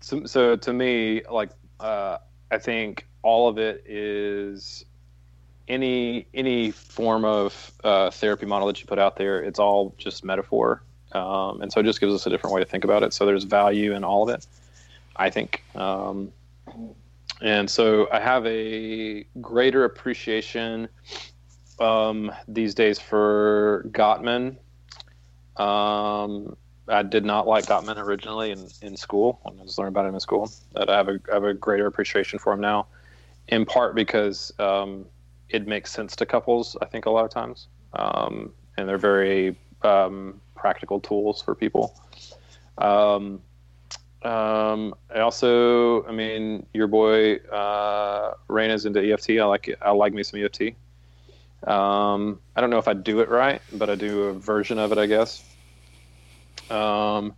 [0.00, 2.18] so, so to me, like, uh,
[2.50, 4.84] I think all of it is
[5.68, 9.42] any any form of uh, therapy model that you put out there.
[9.42, 10.82] It's all just metaphor,
[11.12, 13.12] um, and so it just gives us a different way to think about it.
[13.12, 14.46] So there's value in all of it,
[15.16, 15.62] I think.
[15.74, 16.32] Um,
[17.40, 20.88] and so I have a greater appreciation
[21.80, 24.56] um, these days for Gottman.
[25.56, 26.56] Um,
[26.88, 29.40] I did not like Gottman originally in, in school.
[29.42, 30.50] when I was learning about him in school.
[30.72, 32.86] But I have a I have a greater appreciation for him now,
[33.52, 35.04] in part because um,
[35.50, 36.74] it makes sense to couples.
[36.80, 41.94] I think a lot of times, um, and they're very um, practical tools for people.
[42.78, 43.42] Um,
[44.22, 49.32] um, I also, I mean, your boy uh, Raina's into EFT.
[49.32, 49.78] I like it.
[49.82, 50.74] I like me some EFT.
[51.68, 54.92] Um, I don't know if I do it right, but I do a version of
[54.92, 55.44] it, I guess.
[56.70, 57.34] Um,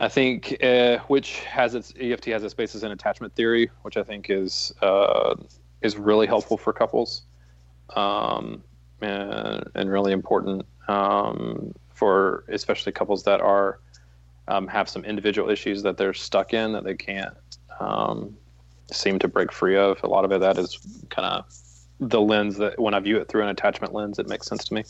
[0.00, 4.02] I think uh, which has its EFT has its basis in attachment theory, which I
[4.02, 5.36] think is uh,
[5.82, 7.22] is really helpful for couples,
[7.94, 8.62] um,
[9.00, 13.78] and, and really important um, for especially couples that are
[14.48, 17.34] um, have some individual issues that they're stuck in that they can't
[17.80, 18.36] um,
[18.90, 20.02] seem to break free of.
[20.02, 20.78] A lot of it that is
[21.08, 21.54] kind of
[22.00, 24.74] the lens that when I view it through an attachment lens, it makes sense to
[24.74, 24.84] me.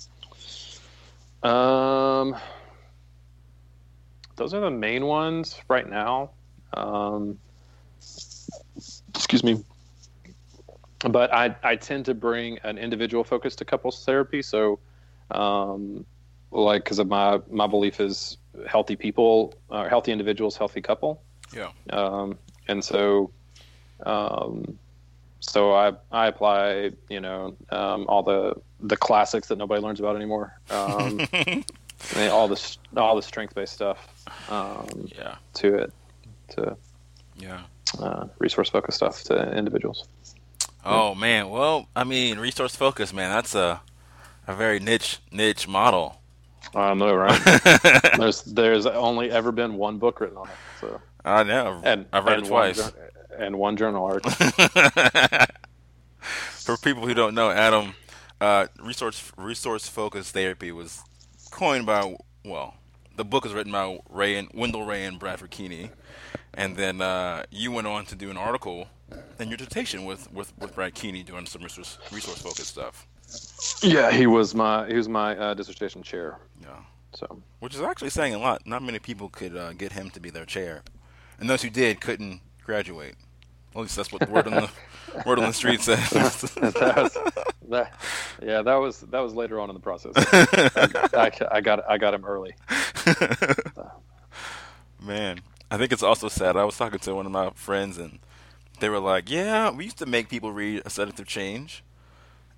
[1.42, 2.36] Um,
[4.36, 6.30] those are the main ones right now.
[6.74, 7.38] Um,
[9.14, 9.62] excuse me.
[11.00, 14.42] But I, I tend to bring an individual focus to couples therapy.
[14.42, 14.80] So
[15.30, 16.04] Um,
[16.50, 21.22] like because of my my belief is healthy people, or healthy individuals, healthy couple.
[21.54, 21.70] Yeah.
[21.90, 23.32] Um, and so,
[24.06, 24.78] um,
[25.40, 30.16] so I I apply you know um, all the the classics that nobody learns about
[30.16, 30.58] anymore.
[30.70, 31.26] Um,
[32.30, 34.08] all the all the strength based stuff.
[34.48, 35.36] Um, yeah.
[35.54, 35.92] To it,
[36.50, 36.76] to
[37.36, 37.60] Yeah.
[37.98, 40.06] uh, resource focused stuff to individuals.
[40.84, 43.30] Oh man, well, I mean, resource focus, man.
[43.30, 43.80] That's a
[44.46, 46.20] a very niche niche model.
[46.74, 47.40] I know, right?
[48.18, 50.54] there's there's only ever been one book written on it.
[50.80, 51.80] So I know.
[51.84, 52.76] and I've read and it twice.
[52.76, 54.30] jour- and one journal article.
[56.20, 57.94] For people who don't know, Adam,
[58.40, 61.02] uh, resource resource focused therapy was
[61.50, 62.74] coined by well,
[63.16, 65.90] the book was written by Ray and Wendell Ray and Bradford Keeney,
[66.52, 68.88] and then uh, you went on to do an article
[69.38, 73.06] in your dissertation with with with Brad Keeney doing some resource resource focused stuff.
[73.82, 76.38] yeah, he was my he was my uh, dissertation chair.
[76.60, 76.68] Yeah.
[77.14, 78.66] So Which is actually saying a lot.
[78.66, 80.82] Not many people could uh, get him to be their chair,
[81.38, 83.14] and those who did couldn't graduate.
[83.74, 84.70] At least that's what the word on the
[85.26, 86.10] word on the street says.
[86.10, 87.18] that was,
[87.68, 87.92] that,
[88.42, 90.12] yeah, that was that was later on in the process.
[90.16, 92.54] I, I, I got I got him early.
[95.00, 95.40] Man,
[95.70, 96.56] I think it's also sad.
[96.56, 98.18] I was talking to one of my friends, and
[98.80, 101.84] they were like, "Yeah, we used to make people read Aesthetics of Change,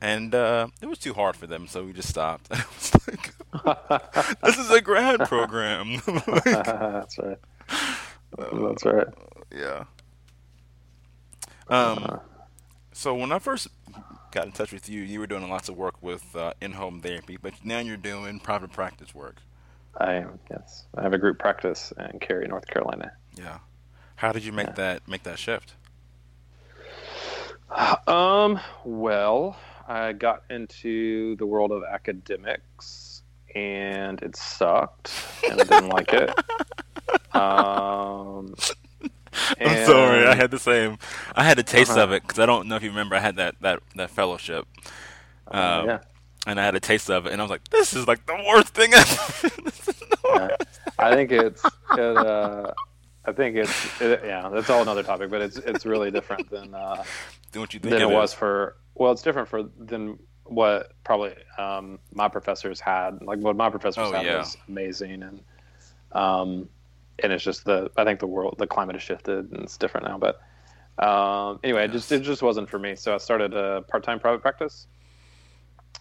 [0.01, 4.41] and uh, it was too hard for them, so we just stopped." I was like,
[4.43, 7.39] "This is a grad program." Like, That's right.
[8.39, 9.09] That's right.
[9.55, 9.85] yeah.
[11.69, 12.21] Um.
[12.93, 13.69] So when I first
[14.31, 17.37] got in touch with you, you were doing lots of work with uh, in-home therapy,
[17.41, 19.37] but now you're doing private practice work.
[20.01, 20.25] I.
[20.51, 23.13] Yes, I have a group practice in Cary, North Carolina.
[23.37, 23.59] Yeah.
[24.17, 24.73] How did you make Yeah.
[24.75, 25.75] that make that shift?
[28.07, 28.61] Um.
[28.85, 29.57] Well,
[29.89, 33.23] I got into the world of academics,
[33.55, 35.13] and it sucked,
[35.51, 36.31] and I didn't like it.
[37.35, 38.55] Um.
[39.61, 40.97] I'm sorry, I had the same.
[41.35, 42.05] I had a taste Uh-huh.
[42.05, 43.15] of it because I don't know if you remember.
[43.15, 44.67] I had that that that fellowship,
[45.49, 45.99] um, Uh, yeah.
[46.47, 48.43] And I had a taste of it, and I was like, "This is like the
[48.49, 49.05] worst thing ever."
[49.65, 50.57] This is the Yeah.
[50.99, 52.73] I think it's it, uh,
[53.25, 56.75] I think it's it, yeah that's all another topic but it's it's really different than
[56.75, 57.03] uh,
[57.53, 60.93] Do what you think than it it was for well it's different for than what
[61.05, 64.39] probably um, my professors had like what my professors Oh, had yeah.
[64.39, 65.41] was amazing and
[66.13, 66.69] um
[67.19, 70.07] and it's just the I think the world the climate has shifted and it's different
[70.07, 70.41] now but
[71.05, 74.19] um, anyway it just it just wasn't for me so I started a part time
[74.21, 74.87] private practice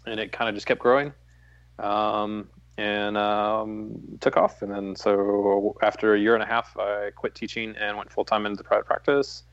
[0.05, 1.13] and it kind of just kept growing
[1.79, 4.61] um, and um, took off.
[4.61, 8.25] And then so after a year and a half, I quit teaching and went full
[8.25, 9.43] time into private practice.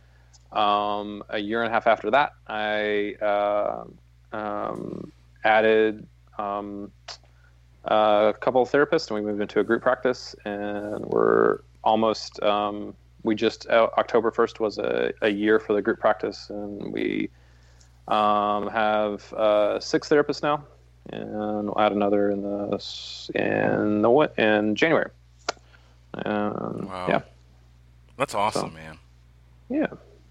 [0.52, 3.84] Um, a year and a half after that, I uh,
[4.32, 5.10] um,
[5.44, 6.06] added
[6.38, 6.92] um,
[7.84, 10.34] a couple of therapists, and we moved into a group practice.
[10.44, 15.82] And we're almost um, we just uh, October first was a, a year for the
[15.82, 17.30] group practice, and we
[18.12, 20.64] um, have uh, six therapists now
[21.10, 25.10] and we'll add another in the in the what in January.
[26.14, 27.06] Um, Wow.
[27.08, 27.20] Yeah,
[28.16, 28.98] That's awesome, So- man.
[29.68, 29.86] yeah,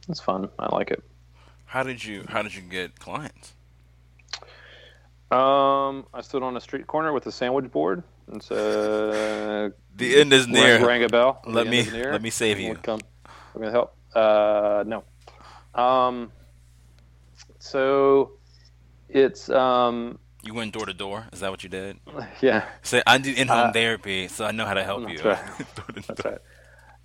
[0.07, 0.49] it's fun.
[0.59, 1.03] I like it.
[1.65, 3.53] How did you How did you get clients?
[5.31, 10.33] Um, I stood on a street corner with a sandwich board and said, The end
[10.33, 10.75] is near.
[10.77, 11.41] Rang, rang a bell.
[11.45, 12.11] Let me end is near.
[12.11, 12.75] let me save you.
[12.75, 12.99] Come,
[13.53, 13.95] we're gonna help.
[14.13, 15.03] Uh, no.
[15.73, 16.31] Um,
[17.61, 18.31] so
[19.09, 21.27] it's um, You went door to door.
[21.31, 21.97] Is that what you did?
[22.41, 22.65] yeah.
[22.81, 25.29] So I do in home Uh, therapy, so I know how to help that's you.
[25.29, 25.47] right.
[25.75, 26.31] Door to That's door.
[26.33, 26.41] right.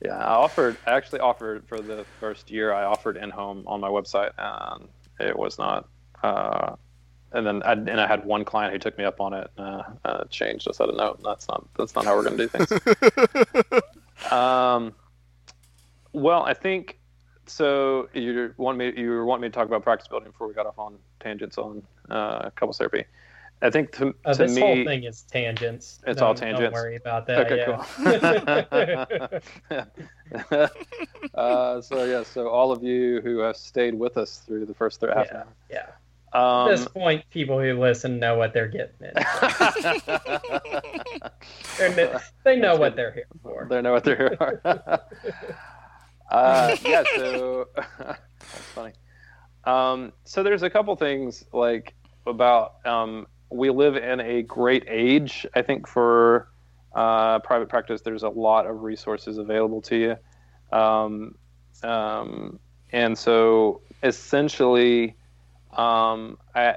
[0.04, 0.76] Yeah, I offered.
[0.86, 2.72] I actually offered for the first year.
[2.72, 4.88] I offered in home on my website, and
[5.18, 5.88] it was not.
[6.22, 6.76] Uh,
[7.32, 9.50] and then I, and I had one client who took me up on it.
[9.56, 10.68] Uh, uh, changed.
[10.68, 11.66] I said, no, that's not.
[11.78, 14.30] That's not how we're going to do things.
[14.32, 14.94] um,
[16.12, 16.98] well, I think
[17.46, 18.08] so.
[18.12, 18.92] You want me?
[18.96, 21.82] You want me to talk about practice building before we got off on tangents on
[22.10, 23.04] uh, couples therapy?
[23.62, 26.00] I think to, Uh, to this me, whole thing is tangents.
[26.06, 26.62] It's all tangents.
[26.62, 27.50] Don't worry about that.
[27.50, 29.40] Okay, yeah.
[30.50, 30.68] cool.
[31.34, 35.00] uh, so yeah, so all of you who have stayed with us through the first
[35.00, 35.44] third half yeah.
[35.70, 35.78] Yeah.
[35.78, 35.88] an
[36.34, 36.70] hour.
[36.70, 39.24] At this point, people who listen know what they're getting into.
[41.78, 43.66] They're, they know what they're here for.
[43.70, 45.00] they know what they're here.
[46.30, 48.18] Uh, yeah, so that's
[48.74, 48.92] funny.
[49.64, 51.94] Um, so there's a couple things like
[52.26, 55.46] about um, we live in a great age.
[55.54, 56.48] I think for
[56.94, 61.34] uh, private practice, there's a lot of resources available to you, um,
[61.82, 62.58] um,
[62.92, 65.14] and so essentially,
[65.72, 66.76] um, I,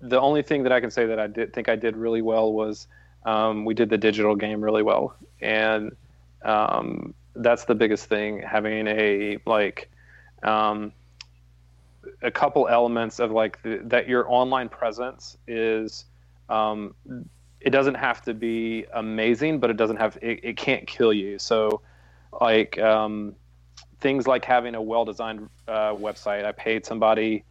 [0.00, 2.52] the only thing that I can say that I did think I did really well
[2.52, 2.86] was
[3.24, 5.94] um, we did the digital game really well, and
[7.34, 8.40] that's the biggest thing.
[8.42, 9.90] Having a like
[10.42, 10.92] um,
[12.22, 16.04] a couple elements of like the, that your online presence is.
[16.48, 16.94] Um,
[17.60, 21.38] it doesn't have to be amazing, but it doesn't have it, it can't kill you.
[21.38, 21.80] So,
[22.40, 23.36] like um,
[24.00, 26.44] things like having a well-designed uh, website.
[26.44, 27.44] I paid somebody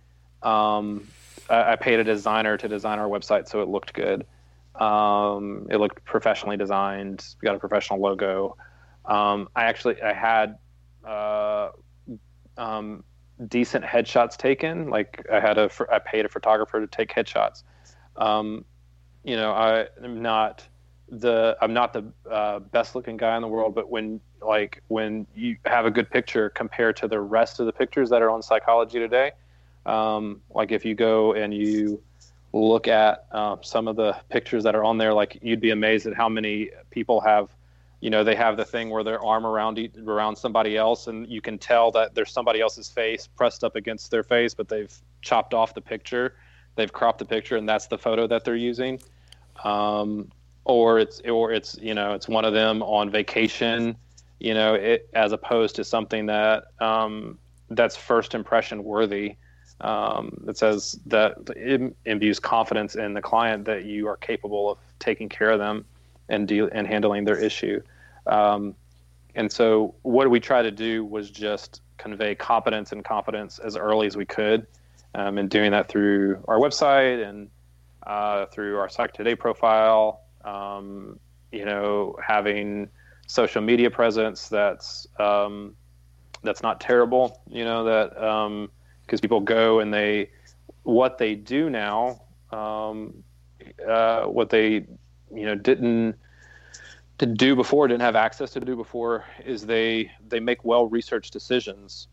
[0.43, 1.07] um,
[1.49, 4.25] I paid a designer to design our website so it looked good.
[4.75, 7.25] Um, it looked professionally designed.
[7.41, 8.55] We got a professional logo.
[9.05, 10.57] Um, I actually I had
[11.05, 11.69] uh,
[12.57, 13.03] um,
[13.47, 14.89] decent headshots taken.
[14.89, 17.63] Like I had a I paid a photographer to take headshots.
[18.15, 18.65] Um,
[19.23, 20.67] you know, I am not
[21.09, 25.27] the I'm not the uh, best looking guy in the world, but when like when
[25.35, 28.41] you have a good picture compared to the rest of the pictures that are on
[28.41, 29.31] psychology today,
[29.85, 32.01] um, like if you go and you
[32.53, 36.07] look at uh, some of the pictures that are on there, like you'd be amazed
[36.07, 37.49] at how many people have,
[38.01, 41.39] you know, they have the thing where their arm around around somebody else, and you
[41.39, 45.53] can tell that there's somebody else's face pressed up against their face, but they've chopped
[45.53, 46.35] off the picture,
[46.75, 48.99] they've cropped the picture, and that's the photo that they're using.
[49.63, 50.31] Um,
[50.65, 53.95] or it's or it's you know it's one of them on vacation,
[54.39, 57.37] you know, it, as opposed to something that um,
[57.69, 59.35] that's first impression worthy.
[59.79, 61.37] Um, that says that
[62.05, 65.85] imbues confidence in the client that you are capable of taking care of them
[66.31, 67.81] and deal and handling their issue.
[68.25, 68.73] Um,
[69.35, 74.07] and so, what we try to do was just convey competence and confidence as early
[74.07, 74.65] as we could,
[75.13, 77.49] um, and doing that through our website and
[78.07, 80.21] uh, through our Psych Today profile.
[80.43, 81.19] Um,
[81.51, 82.89] you know, having
[83.27, 85.75] social media presence that's um,
[86.43, 87.41] that's not terrible.
[87.49, 88.69] You know that um,
[89.05, 90.29] because people go and they
[90.83, 93.23] what they do now, um,
[93.87, 94.85] uh, what they
[95.33, 96.15] you know didn't
[97.25, 102.07] do before, didn't have access to do before, is they they make well researched decisions.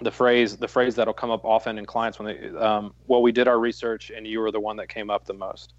[0.00, 3.32] The phrase the phrase that'll come up often in clients when they um, well we
[3.32, 5.74] did our research and you were the one that came up the most,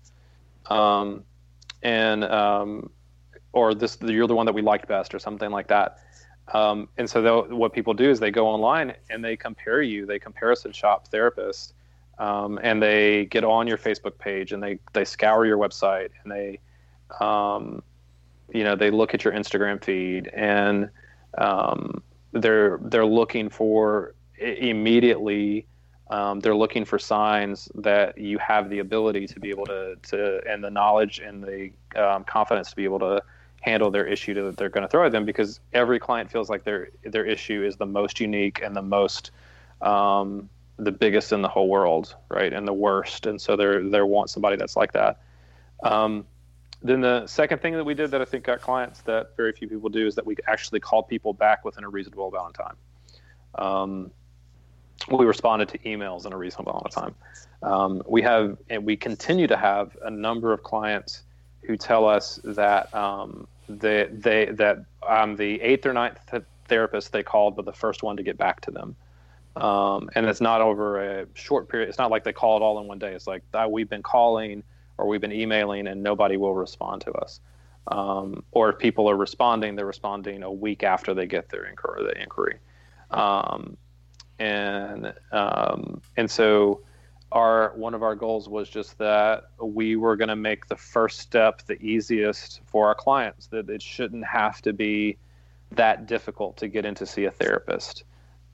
[0.67, 1.23] um,
[1.83, 2.89] and um,
[3.53, 5.99] or this you're the one that we liked best or something like that.
[6.53, 10.19] Um, and so what people do is they go online and they compare you, they
[10.19, 11.73] comparison shop therapists,
[12.17, 16.31] um, and they get on your Facebook page and they they scour your website and
[16.31, 16.59] they,
[17.19, 17.83] um,
[18.53, 20.89] you know, they look at your Instagram feed and
[21.37, 25.65] um, they're they're looking for immediately.
[26.09, 30.41] Um, they're looking for signs that you have the ability to be able to, to
[30.49, 33.21] and the knowledge and the um, confidence to be able to
[33.61, 36.63] handle their issue that they're going to throw at them because every client feels like
[36.63, 39.31] their their issue is the most unique and the most
[39.81, 44.01] um, the biggest in the whole world, right, and the worst, and so they're they
[44.01, 45.19] want somebody that's like that.
[46.81, 49.67] Then the second thing that we did that I think got clients that very few
[49.67, 52.77] people do is that we actually called people back within a reasonable amount of time.
[53.55, 54.11] Um,
[55.11, 57.15] we responded to emails in a reasonable amount of time.
[57.61, 61.23] Um, we have and we continue to have a number of clients
[61.63, 67.11] who tell us that um, they, they that I'm the eighth or ninth th- therapist
[67.11, 68.95] they called, but the first one to get back to them.
[69.55, 71.89] Um, and it's not over a short period.
[71.89, 73.13] It's not like they call it all in one day.
[73.13, 74.63] It's like uh, we've been calling
[74.99, 77.39] or we've been emailing and nobody will respond to us.
[77.87, 82.03] Um, or if people are responding, they're responding a week after they get their inquiry.
[82.03, 82.59] The inquiry.
[83.09, 83.77] Um,
[84.37, 86.81] and um, and so
[87.31, 91.19] our one of our goals was just that we were going to make the first
[91.19, 95.17] step the easiest for our clients that it shouldn't have to be
[95.71, 98.03] that difficult to get in to see a therapist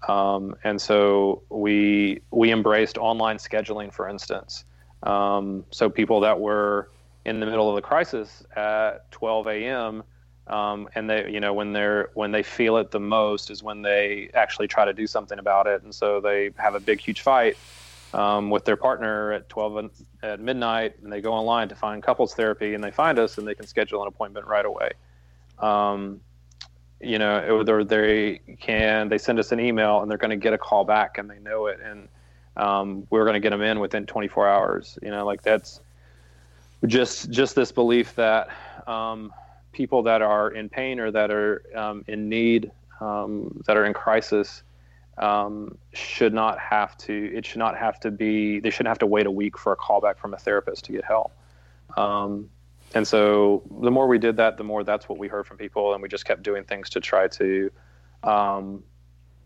[0.10, 4.65] um, and so we we embraced online scheduling for instance
[5.05, 6.89] um, so people that were
[7.25, 10.03] in the middle of the crisis at 12 a.m
[10.47, 13.81] um, and they you know when they're when they feel it the most is when
[13.81, 17.21] they actually try to do something about it and so they have a big huge
[17.21, 17.57] fight
[18.15, 19.91] um, with their partner at 12
[20.23, 23.45] at midnight, and they go online to find couples therapy, and they find us, and
[23.45, 24.91] they can schedule an appointment right away.
[25.59, 26.21] Um,
[27.01, 30.53] you know, or they can they send us an email, and they're going to get
[30.53, 32.07] a call back, and they know it, and
[32.58, 34.99] um, we're going to get them in within 24 hours.
[35.01, 35.82] You know, like that's
[36.86, 38.49] just just this belief that
[38.88, 39.34] um,
[39.72, 43.93] people that are in pain or that are um, in need, um, that are in
[43.93, 44.64] crisis
[45.18, 47.32] um, should not have to.
[47.34, 48.60] It should not have to be.
[48.60, 51.06] They shouldn't have to wait a week for a callback from a therapist to get
[51.06, 51.32] help.
[51.97, 52.49] Um,
[52.93, 55.93] and so the more we did that, the more that's what we heard from people,
[55.93, 57.72] and we just kept doing things to try to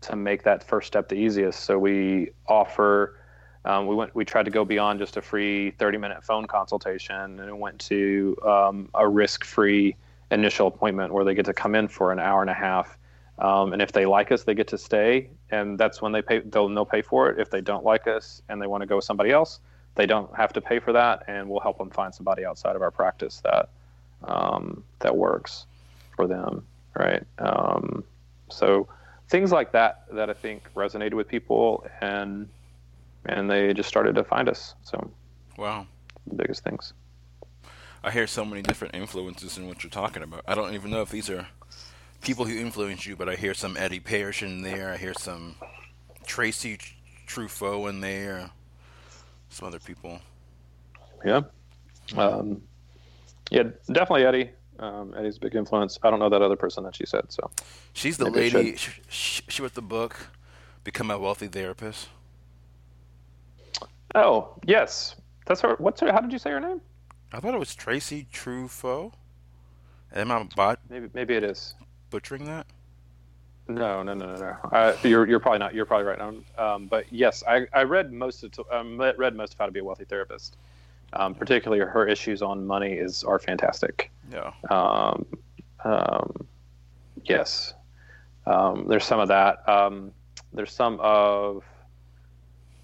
[0.02, 1.60] to make that first step the easiest.
[1.60, 3.16] So we offer
[3.64, 4.14] Um, we went.
[4.14, 8.88] We tried to go beyond just a free 30-minute phone consultation, and went to um,
[8.94, 9.96] a risk-free
[10.30, 12.96] initial appointment where they get to come in for an hour and a half.
[13.38, 16.40] Um, and if they like us, they get to stay, and that's when they pay.
[16.40, 17.38] They'll they'll pay for it.
[17.38, 19.60] If they don't like us and they want to go with somebody else,
[19.94, 22.82] they don't have to pay for that, and we'll help them find somebody outside of
[22.82, 23.68] our practice that
[24.24, 25.66] um, that works
[26.16, 26.64] for them.
[26.98, 27.24] Right.
[27.38, 28.04] Um,
[28.48, 28.88] so
[29.30, 32.48] things like that that I think resonated with people, and
[33.26, 34.74] and they just started to find us.
[34.82, 35.10] So,
[35.56, 35.86] wow,
[36.26, 36.92] the biggest things.
[38.02, 40.42] I hear so many different influences in what you're talking about.
[40.48, 41.46] I don't even know if these are
[42.22, 44.90] people who influence you, but I hear some Eddie Parrish in there.
[44.90, 45.54] I hear some
[46.26, 46.78] Tracy
[47.26, 48.50] Truffo in there.
[49.50, 50.20] Some other people.
[51.24, 51.42] Yeah.
[52.16, 52.62] Um,
[53.50, 54.50] yeah, definitely Eddie.
[54.80, 55.98] Um, Eddie's a big influence.
[56.02, 57.26] I don't know that other person that she said.
[57.28, 57.50] So
[57.92, 58.76] she's the Maybe lady.
[58.76, 60.28] She, she, she wrote the book,
[60.84, 62.08] "Become a Wealthy Therapist."
[64.14, 65.16] Oh yes,
[65.46, 65.76] that's her.
[65.78, 66.10] What's her?
[66.10, 66.80] How did you say her name?
[67.32, 69.12] I thought it was Tracy Truffo.
[70.14, 70.80] Am I bot?
[70.88, 71.74] Maybe maybe it is.
[72.10, 72.66] Butchering that?
[73.68, 74.56] No, no, no, no, no.
[74.72, 75.74] Uh, you're you're probably not.
[75.74, 76.20] You're probably right.
[76.20, 79.72] Um, um, but yes, I, I read most of um, read most of How to
[79.72, 80.56] Be a Wealthy Therapist.
[81.12, 84.10] Um, particularly her issues on money is are fantastic.
[84.32, 84.52] Yeah.
[84.70, 85.26] Um,
[85.84, 86.46] um,
[87.24, 87.74] yes.
[88.46, 89.68] Um, there's some of that.
[89.68, 90.12] Um,
[90.52, 91.64] there's some of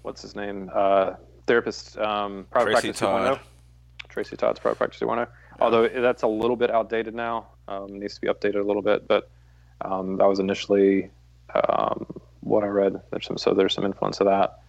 [0.01, 0.69] what's his name?
[0.73, 1.13] Uh,
[1.47, 3.39] therapist, um, private Tracy practice Todd.
[4.09, 5.17] Tracy Todd's private practice 2.0.
[5.17, 5.25] Yeah.
[5.59, 9.07] Although that's a little bit outdated now, um, needs to be updated a little bit.
[9.07, 9.29] But
[9.81, 11.09] um, that was initially
[11.53, 12.05] um,
[12.41, 13.01] what I read.
[13.11, 14.59] There's some, so there's some influence of that.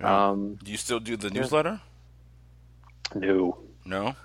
[0.00, 0.28] Yeah.
[0.28, 1.80] Um, do you still do the newsletter?
[3.14, 3.58] No.
[3.84, 4.16] No.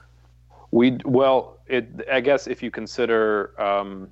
[0.72, 2.08] We well, it.
[2.12, 4.10] I guess if you consider um,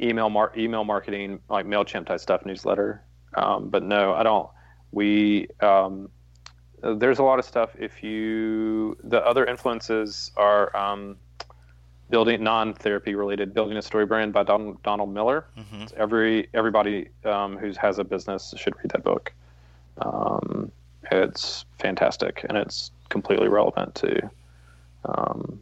[0.00, 3.02] email mar- email marketing like Mailchimp type stuff, newsletter.
[3.34, 4.48] Um, but no, I don't
[4.94, 6.08] we um,
[6.82, 7.70] there's a lot of stuff.
[7.78, 11.16] If you the other influences are um,
[12.10, 15.46] building non-therapy related, building a story brand by Donald, Donald Miller.
[15.58, 15.84] Mm-hmm.
[15.96, 19.32] Every everybody um, who has a business should read that book.
[19.98, 20.70] Um,
[21.10, 24.30] it's fantastic and it's completely relevant to
[25.04, 25.60] um,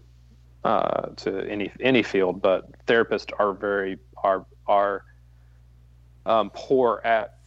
[0.64, 2.42] uh, to any any field.
[2.42, 5.04] But therapists are very are are
[6.26, 7.38] um, poor at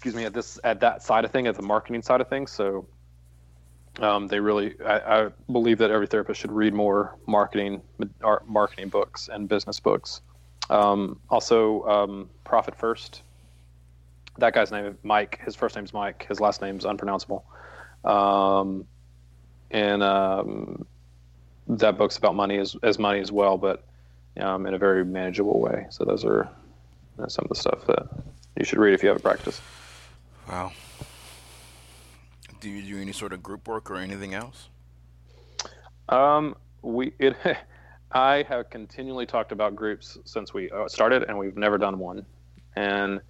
[0.00, 2.50] excuse me, at this at that side of thing, at the marketing side of things.
[2.50, 2.86] So
[3.98, 7.82] um, they really, I, I, believe that every therapist should read more marketing,
[8.46, 10.22] marketing books and business books.
[10.70, 13.22] Um, also, um, Profit First.
[14.38, 15.40] That guy's name is Mike.
[15.44, 16.24] His first name's Mike.
[16.28, 17.44] His last name's unpronounceable.
[19.70, 20.86] And um,
[21.68, 23.84] that book's about money as, as money as well, but
[24.38, 25.86] um, in a very manageable way.
[25.90, 26.48] So those are
[27.28, 28.08] some of the stuff that
[28.56, 29.60] you should read if you have a practice.
[30.48, 30.72] Wow.
[32.60, 34.68] Do you do any sort of group work or anything else?
[36.08, 37.36] Um, we it.
[38.12, 42.26] I have continually talked about groups since we uh, started, and we've never done one.
[42.74, 43.20] And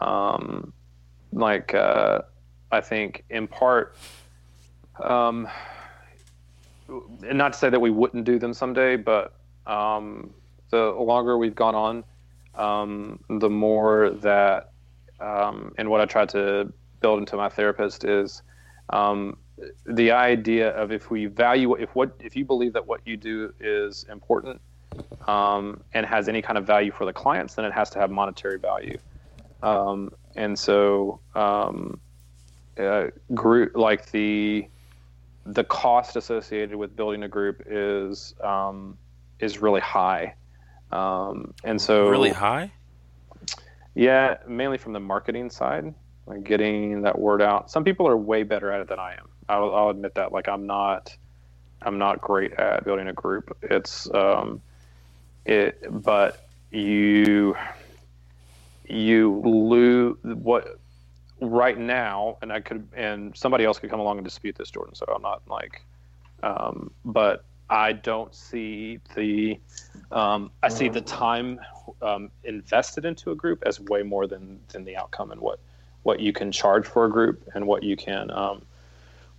[0.00, 0.72] um,
[1.32, 2.22] like uh,
[2.72, 3.94] I think in part,
[5.02, 5.48] um,
[7.22, 9.34] not to say that we wouldn't do them someday, but
[9.66, 10.30] um,
[10.70, 12.04] the longer we've gone on,
[12.54, 14.72] um, the more that
[15.20, 18.42] um, and what I try to build into my therapist is
[18.90, 19.36] um,
[19.86, 23.52] the idea of if we value if what if you believe that what you do
[23.60, 24.60] is important
[25.26, 28.10] um, and has any kind of value for the clients, then it has to have
[28.10, 28.98] monetary value.
[30.36, 31.20] And so,
[32.78, 34.68] uh, group like the
[35.46, 38.98] the cost associated with building a group is um,
[39.38, 40.34] is really high.
[40.92, 42.70] Um, and so really high
[43.96, 45.94] yeah, mainly from the marketing side,
[46.26, 47.70] like getting that word out.
[47.70, 49.28] Some people are way better at it than I am.
[49.48, 50.32] I'll, I'll admit that.
[50.32, 51.16] Like I'm not,
[51.80, 53.56] I'm not great at building a group.
[53.62, 54.60] It's, um,
[55.46, 57.56] it, but you,
[58.86, 60.78] you lose what
[61.40, 64.94] right now, and I could, and somebody else could come along and dispute this, Jordan.
[64.94, 65.82] So I'm not like,
[66.42, 69.58] um, but I don't see the
[70.12, 71.58] um, I see the time
[72.00, 75.58] um, invested into a group as way more than than the outcome and what
[76.04, 78.62] what you can charge for a group and what you can um,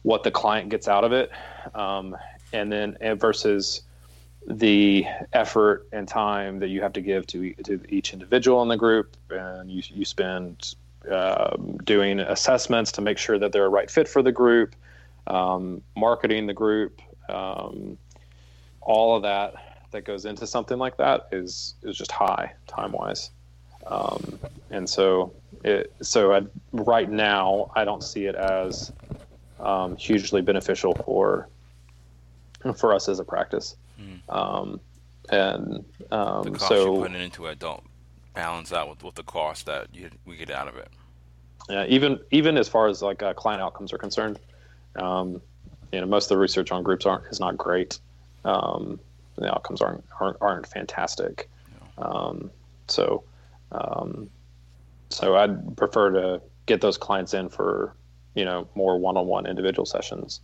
[0.04, 1.32] what the client gets out of it,
[1.74, 2.16] um,
[2.54, 3.82] and then versus
[4.48, 8.78] the effort and time that you have to give to, to each individual in the
[8.78, 10.76] group, and you you spend
[11.10, 14.76] uh, doing assessments to make sure that they're a right fit for the group,
[15.28, 17.02] um, marketing the group.
[17.30, 17.98] Um,
[18.82, 23.32] all of that that goes into something like that is is just high time wise,
[23.86, 24.39] um,
[24.70, 25.34] and so
[25.64, 26.41] it so I,
[26.72, 28.91] right now I don't see it as
[29.60, 31.48] um, hugely beneficial for
[32.76, 33.76] for us as a practice.
[34.00, 34.34] Mm.
[34.34, 34.80] Um,
[35.30, 37.84] and um, The cost so you're putting into it don't
[38.38, 40.90] balance out with, with the cost that you, we get out of it.
[41.70, 44.40] Yeah, even even as far as like uh, client outcomes are concerned,
[44.96, 45.42] um,
[45.92, 48.00] you know, most of the research on groups aren't is not great.
[48.46, 49.00] Um,
[49.38, 51.50] the outcomes aren't aren't, aren't fantastic.
[51.98, 52.52] Um,
[52.88, 53.24] so,
[53.72, 54.30] um,
[55.10, 57.96] so I'd prefer to get those clients in for
[58.36, 60.42] you know more one-on-one individual sessions.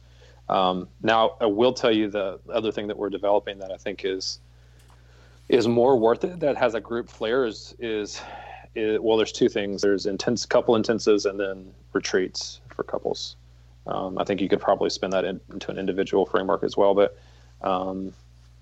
[0.50, 4.04] Um, now, I will tell you the other thing that we're developing that I think
[4.04, 4.40] is
[5.50, 8.22] is more worth it that has a group flair is is
[8.76, 9.82] well, there's two things.
[9.82, 13.36] There's intense couple intensives and then retreats for couples.
[13.86, 16.96] Um, I think you could probably spin that in, into an individual framework as well,
[16.96, 17.18] but
[17.62, 18.14] um,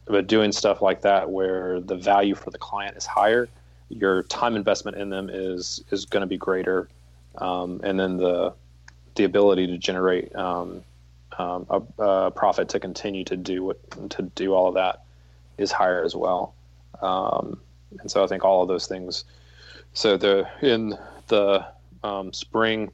[0.06, 3.48] but doing stuff like that where the value for the client is higher,
[3.90, 6.90] your time investment in them is is going to be greater,
[7.38, 8.54] um, and then the
[9.16, 10.84] the ability to generate um,
[11.38, 15.04] um, a, a profit to continue to do what to do all of that
[15.58, 16.54] is higher as well.
[17.02, 17.60] Um,
[18.00, 19.26] and so I think all of those things
[19.94, 21.66] so the in the
[22.04, 22.92] um, spring,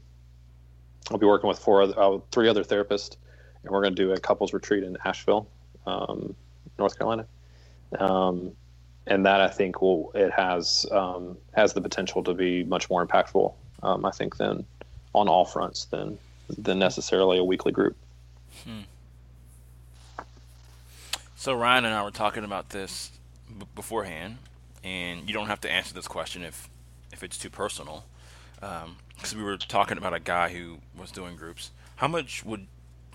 [1.11, 3.17] I'll be working with four other, uh, three other therapists,
[3.63, 5.47] and we're going to do a couples retreat in Asheville,
[5.85, 6.35] um,
[6.77, 7.25] North Carolina.
[7.99, 8.51] Um,
[9.05, 13.05] and that I think will it has um, has the potential to be much more
[13.05, 13.53] impactful.
[13.83, 14.65] Um, I think than
[15.13, 16.17] on all fronts than
[16.57, 17.95] than necessarily a weekly group.
[21.35, 23.11] So Ryan and I were talking about this
[23.47, 24.37] b- beforehand,
[24.83, 26.69] and you don't have to answer this question if
[27.11, 28.05] if it's too personal,
[28.55, 31.71] because we were talking about a guy who was doing groups.
[31.97, 32.67] How much would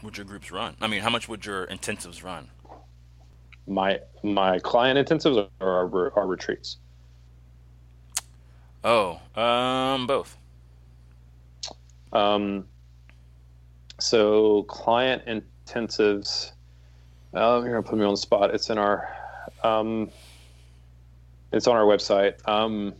[0.03, 0.77] would your groups run?
[0.81, 2.49] I mean, how much would your intensives run?
[3.67, 6.79] My my client intensives are our, our retreats.
[8.85, 10.37] Oh, um, both.
[12.13, 12.67] Um,
[14.01, 16.53] so client intensives.
[17.35, 18.53] Uh, you're gonna put me on the spot.
[18.55, 19.09] It's in our,
[19.63, 20.11] um,
[21.53, 22.47] it's on our website.
[22.49, 22.95] Um,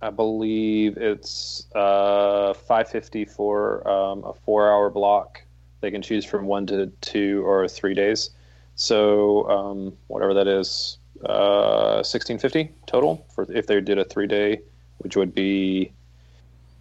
[0.00, 5.42] I believe it's uh, 550 for um, a four-hour block.
[5.80, 8.30] They can choose from one to two or three days.
[8.76, 14.60] So um, whatever that is, uh, 1650 total for if they did a three-day,
[14.98, 15.92] which would be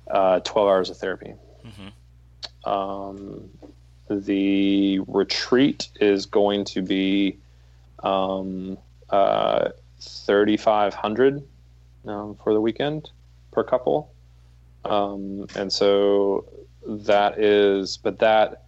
[0.10, 1.34] uh, 12 hours of therapy.
[1.64, 3.50] hmm Um,
[4.10, 7.38] the retreat is going to be
[8.04, 8.78] um,
[9.10, 9.70] uh,
[10.00, 11.44] 3,500
[12.06, 13.10] um, for the weekend
[13.52, 14.12] per couple.
[14.86, 16.46] Um, and so
[16.86, 18.64] that is, but that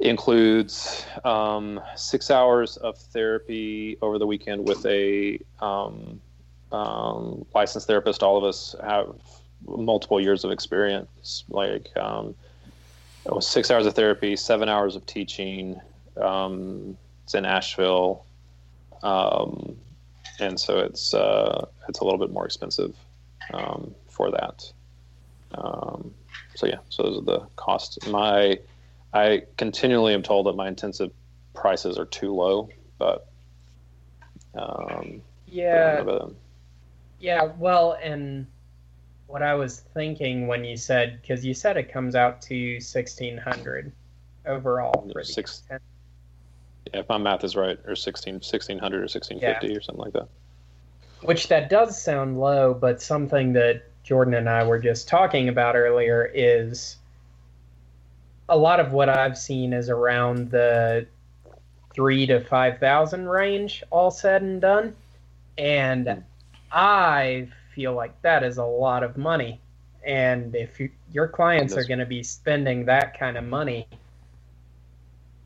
[0.00, 6.20] includes um, six hours of therapy over the weekend with a um,
[6.72, 8.22] um, licensed therapist.
[8.22, 9.14] All of us have
[9.66, 12.34] multiple years of experience, like um,
[13.40, 15.80] six hours of therapy, seven hours of teaching.
[16.16, 18.24] Um, it's in Asheville,
[19.02, 19.76] um,
[20.38, 22.94] and so it's uh, it's a little bit more expensive
[23.52, 24.72] um, for that.
[25.54, 26.14] Um,
[26.54, 28.06] so yeah, so those are the costs.
[28.08, 28.58] My
[29.12, 31.10] I continually am told that my intensive
[31.54, 33.26] prices are too low, but
[34.54, 36.04] um, Yeah,
[37.18, 37.44] yeah.
[37.58, 38.46] Well, and
[39.26, 43.36] what I was thinking when you said, because you said it comes out to sixteen
[43.36, 43.92] hundred
[44.46, 45.62] overall for the Six-
[46.86, 50.28] if my math is right, or 16, 1600 or 1650 or something like that.
[51.22, 55.76] which that does sound low, but something that Jordan and I were just talking about
[55.76, 56.96] earlier is
[58.48, 61.06] a lot of what I've seen is around the
[61.94, 64.96] three to five thousand range, all said and done,
[65.58, 66.20] and hmm.
[66.72, 69.60] I feel like that is a lot of money.
[70.04, 73.86] And if you, your clients are going to be spending that kind of money,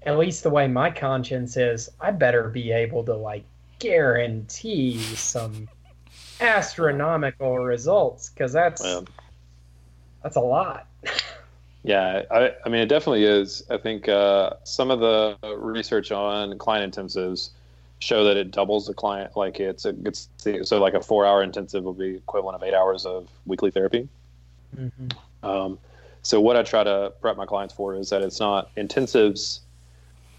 [0.05, 3.44] at least the way my conscience is, I better be able to like
[3.78, 5.68] guarantee some
[6.40, 8.82] astronomical results because that's
[10.22, 10.86] that's a lot.
[11.82, 13.62] Yeah, I, I mean, it definitely is.
[13.68, 17.50] I think uh, some of the research on client intensives
[17.98, 19.36] show that it doubles the client.
[19.36, 20.28] Like it's a, it's
[20.62, 24.09] so like a four hour intensive will be equivalent of eight hours of weekly therapy.
[25.42, 25.78] Um,
[26.22, 29.61] so what I try to prep my clients for is that it's not intensives.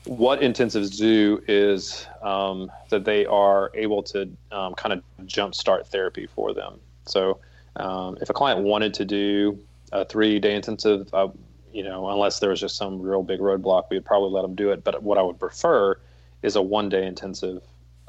[0.05, 6.27] What intensives do is um, that they are able to um, kind of jumpstart therapy
[6.27, 6.79] for them.
[7.05, 7.39] So
[7.77, 9.59] um, if a client wanted to do
[9.91, 11.29] a three day intensive, uh,
[11.73, 14.71] you know, unless there was just some real big roadblock, we'd probably let them do
[14.71, 14.83] it.
[14.83, 15.97] But what I would prefer
[16.43, 17.63] is a one day intensive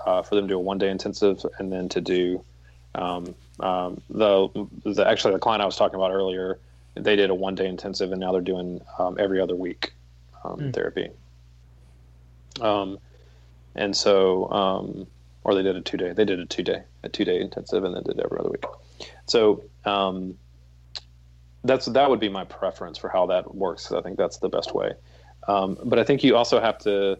[0.04, 2.44] uh, for them to do a one day intensive and then to do
[2.94, 4.48] um, um, the,
[4.84, 6.58] the actually the client I was talking about earlier,
[6.94, 9.92] they did a one day intensive and now they're doing um, every other week.
[10.44, 10.70] um, Hmm.
[10.70, 11.08] therapy.
[12.60, 12.98] Um,
[13.74, 15.06] and so, um,
[15.44, 16.12] or they did a two day.
[16.12, 18.64] They did a two day, a two day intensive, and then did every other week.
[19.26, 20.36] So um,
[21.64, 23.92] that's that would be my preference for how that works.
[23.92, 24.92] I think that's the best way.
[25.48, 27.18] Um, but I think you also have to,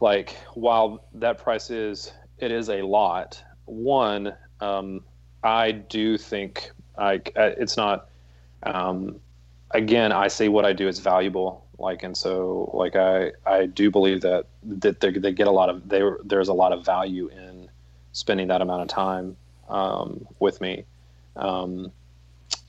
[0.00, 3.42] like, while that price is it is a lot.
[3.66, 5.04] One, um,
[5.42, 8.08] I do think I it's not.
[8.62, 9.20] Um,
[9.70, 11.64] again, I see what I do as valuable.
[11.80, 15.70] Like, and so, like, I I do believe that that they, they get a lot
[15.70, 17.68] of they there's a lot of value in
[18.12, 19.36] spending that amount of time
[19.68, 20.84] um, with me,
[21.36, 21.90] um,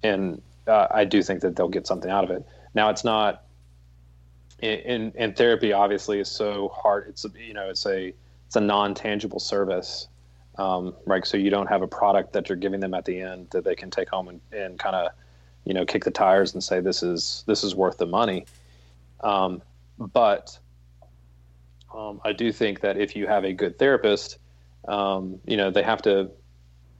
[0.03, 2.45] and uh, I do think that they'll get something out of it.
[2.74, 3.43] Now, it's not
[4.62, 5.74] in, in therapy.
[5.74, 7.07] Obviously, is so hard.
[7.09, 8.14] It's you know, it's a
[8.47, 10.07] it's a non tangible service.
[10.57, 13.47] Um, right, so you don't have a product that you're giving them at the end
[13.51, 15.12] that they can take home and, and kind of
[15.66, 18.45] you know kick the tires and say this is this is worth the money
[19.22, 19.61] um,
[19.97, 20.57] but
[21.95, 24.38] um, i do think that if you have a good therapist
[24.88, 26.30] um, you know they have to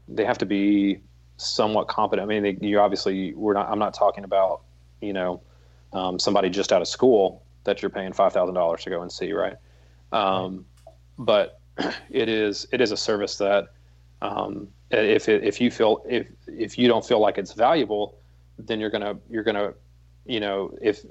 [0.08, 1.00] they have to be
[1.38, 2.24] somewhat competent.
[2.24, 4.62] I mean they, you obviously we're not i'm not talking about
[5.02, 5.42] you know
[5.94, 9.56] um, somebody just out of school that you're paying $5000 to go and see right?
[10.12, 10.66] Um,
[11.18, 11.60] but
[12.10, 13.70] it is it is a service that
[14.22, 18.18] um, if it, if you feel if if you don't feel like it's valuable
[18.60, 19.74] then you're gonna you're gonna
[20.26, 21.02] you know if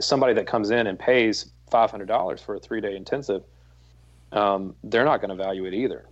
[0.00, 3.44] somebody that comes in and pays five hundred dollars for a three day intensive,
[4.32, 6.06] um, they're not going to value it either,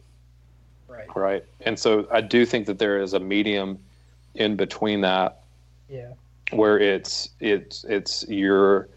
[0.88, 1.07] Right.
[1.14, 1.44] right?
[1.61, 3.78] And so I do think that there is a medium
[4.34, 5.42] in between that
[5.88, 6.12] Yeah.
[6.52, 8.88] where it's it's it's you're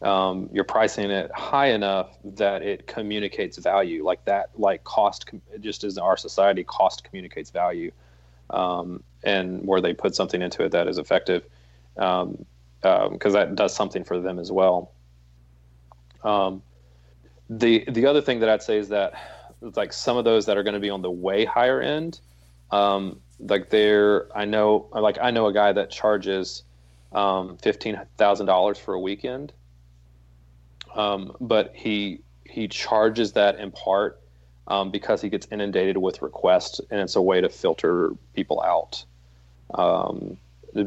[0.00, 5.82] um, you're pricing it high enough that it communicates value like that like cost just
[5.82, 7.90] as our society cost communicates value
[8.50, 11.42] um, and where they put something into it that is effective
[12.80, 14.92] because um, that does something for them as well.
[16.22, 16.62] Um,
[17.50, 19.14] the the other thing that I'd say is that
[19.60, 22.20] like some of those that are going to be on the way higher end
[22.70, 26.64] um, like they're I know like I know a guy that charges
[27.12, 29.52] um, fifteen thousand dollars for a weekend,
[30.94, 34.20] um, but he he charges that in part
[34.66, 39.04] um, because he gets inundated with requests, and it's a way to filter people out.
[39.74, 40.36] Um,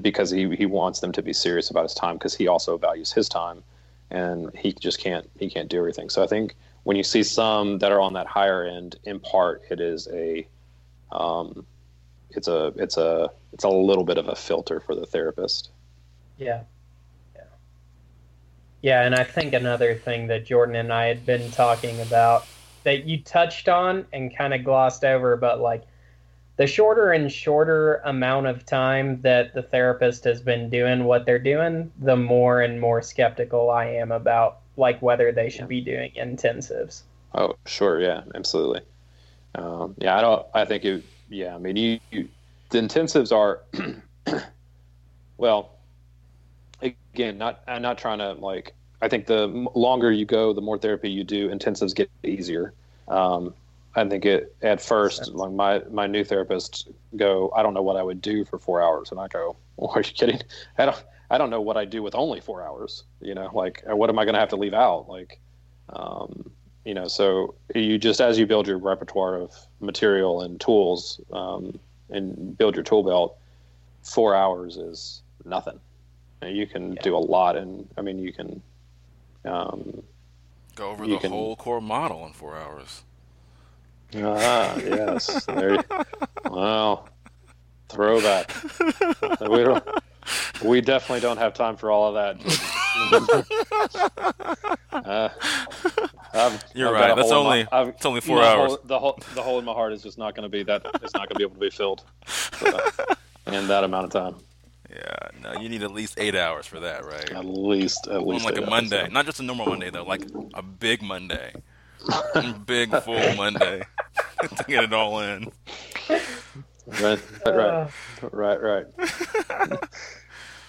[0.02, 3.12] because he he wants them to be serious about his time because he also values
[3.12, 3.64] his time,
[4.10, 6.10] and he just can't he can't do everything.
[6.10, 9.64] So I think when you see some that are on that higher end, in part
[9.70, 10.48] it is a
[11.12, 11.66] um,
[12.32, 15.72] it's a it's a it's a little bit of a filter for the therapist.
[16.38, 16.64] Yeah.
[17.36, 17.42] Yeah.
[18.82, 22.48] Yeah, and I think another thing that Jordan and I had been talking about
[22.84, 25.84] that you touched on and kind of glossed over, but like
[26.62, 31.40] the shorter and shorter amount of time that the therapist has been doing what they're
[31.40, 36.12] doing, the more and more skeptical I am about like whether they should be doing
[36.16, 37.02] intensives.
[37.34, 38.82] Oh, sure, yeah, absolutely.
[39.56, 40.46] Um, yeah, I don't.
[40.54, 41.04] I think it.
[41.30, 42.30] Yeah, I mean, you, you
[42.70, 43.62] the intensives are.
[45.38, 45.72] well,
[46.84, 47.64] again, not.
[47.68, 48.76] I'm not trying to like.
[49.02, 52.72] I think the longer you go, the more therapy you do, intensives get easier.
[53.08, 53.56] Um,
[53.96, 57.98] I think it at first, like my my new therapist go, I don't know what
[57.98, 60.42] I would do for four hours, and I go, well, are you kidding?
[60.78, 61.04] I don't.
[61.30, 63.04] I don't know what I do with only four hours.
[63.22, 65.08] You know, like what am I going to have to leave out?
[65.08, 65.40] Like,
[65.90, 66.52] um,
[66.86, 71.80] you know, so you just as you build your repertoire of material and tools um,
[72.10, 73.38] and build your tool belt,
[74.04, 75.80] four hours is nothing.
[76.46, 77.02] You can Yeah.
[77.02, 78.62] do a lot, and I mean, you can.
[79.46, 80.04] Um,
[80.76, 83.04] Go over You the can- whole core model in four hours.
[84.16, 85.46] Ah, yes.
[85.46, 85.76] There.
[85.76, 85.84] You,
[86.50, 87.08] well,
[87.90, 88.54] throwback.
[89.42, 89.84] we don't.
[90.64, 92.38] We definitely don't have time for all of that.
[94.92, 95.30] uh,
[96.34, 97.16] I've, You're I've right.
[97.16, 98.70] That's my- only I've- it's only four my hours.
[98.72, 100.86] Hole, the hole, the hole in my heart is just not going to be that.
[101.02, 102.04] It's not going to be able to be filled
[103.48, 104.36] in that amount of time.
[104.90, 107.32] Yeah, no, you need at least eight hours for that, right?
[107.32, 109.08] At least, at On like a hours, Monday, yeah.
[109.08, 110.22] not just a normal Monday though, like
[110.54, 111.54] a big Monday,
[112.66, 113.84] big full Monday
[114.58, 115.52] to get it all in.
[116.88, 117.90] Right, right,
[118.22, 118.86] right, right, right.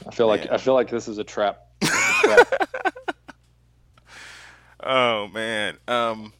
[0.06, 1.66] I feel like I feel like this is a trap.
[1.80, 2.94] It's a trap.
[4.84, 6.32] Oh man, um,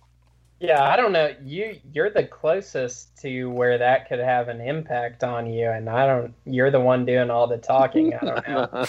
[0.59, 1.34] yeah, I don't know.
[1.45, 6.07] You you're the closest to where that could have an impact on you, and I
[6.07, 6.34] don't.
[6.45, 8.14] You're the one doing all the talking.
[8.14, 8.86] I don't know.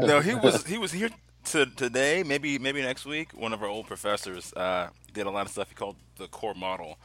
[0.06, 1.10] No, he was he was here
[1.44, 2.22] to, today.
[2.22, 3.32] Maybe maybe next week.
[3.32, 6.54] One of our old professors uh, did a lot of stuff he called the core
[6.54, 6.98] model.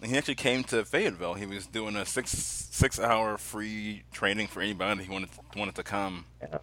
[0.00, 1.34] And he actually came to Fayetteville.
[1.34, 5.82] He was doing a six six hour free training for anybody who wanted wanted to
[5.82, 6.24] come.
[6.40, 6.58] Yeah.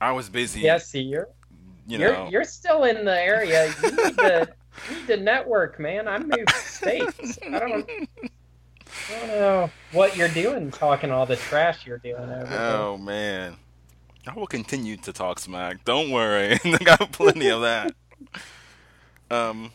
[0.00, 1.28] I was busy yeah, see, you're
[1.86, 3.72] you you're you're still in the area.
[3.82, 4.48] You need to
[4.90, 6.08] you need to network, man.
[6.08, 7.38] I moved states.
[7.42, 7.90] I don't,
[8.20, 12.76] I don't know what you're doing, talking all the trash you're doing over there.
[12.76, 13.56] oh man,
[14.26, 15.84] I will continue to talk smack.
[15.84, 17.94] Don't worry, I got plenty of that.
[19.30, 19.72] Um,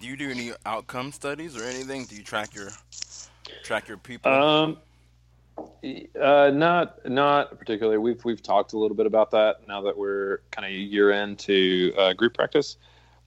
[0.00, 2.04] do you do any outcome studies or anything?
[2.04, 2.68] Do you track your
[3.64, 4.32] track your people?
[4.32, 4.78] Um,
[6.20, 7.98] uh, not not particularly.
[7.98, 11.92] We've we've talked a little bit about that now that we're kind of year into
[11.96, 12.76] uh, group practice.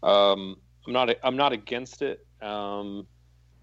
[0.03, 2.25] Um, I'm not I'm not against it.
[2.41, 3.07] Um,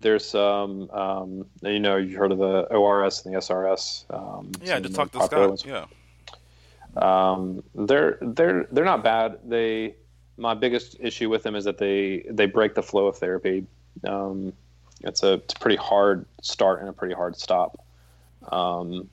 [0.00, 4.04] there's some um, you know you heard of the ORS and the SRS.
[4.12, 5.48] Um, yeah, just talk to Scott.
[5.48, 5.64] ones.
[5.64, 5.86] Yeah.
[6.96, 9.38] Um, they're they're they're not bad.
[9.44, 9.96] They
[10.36, 13.66] my biggest issue with them is that they they break the flow of therapy.
[14.06, 14.52] Um,
[15.02, 17.84] it's a it's a pretty hard start and a pretty hard stop
[18.50, 19.08] um,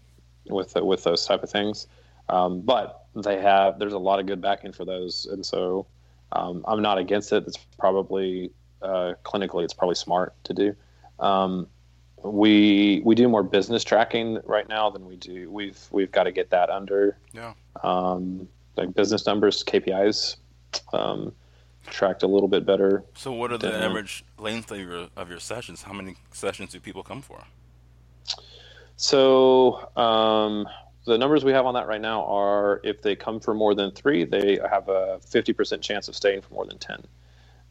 [0.48, 1.88] with with those type of things.
[2.30, 5.86] Um, but they have there's a lot of good backing for those, and so
[6.34, 7.46] um, I'm not against it.
[7.48, 8.52] It's probably
[8.82, 10.76] uh, clinically it's probably smart to do.
[11.20, 11.68] Um,
[12.24, 15.50] we we do more business tracking right now than we do.
[15.52, 17.54] We've we've got to get that under Yeah.
[17.84, 20.38] um, like business numbers, KPIs,
[20.94, 21.34] um,
[21.88, 23.04] tracked a little bit better.
[23.16, 25.84] So, what are the Then- average length of your of your sessions?
[25.84, 27.44] How many sessions do people come for?
[28.98, 30.68] So um,
[31.06, 33.92] the numbers we have on that right now are if they come for more than
[33.92, 37.04] three, they have a 50% chance of staying for more than 10.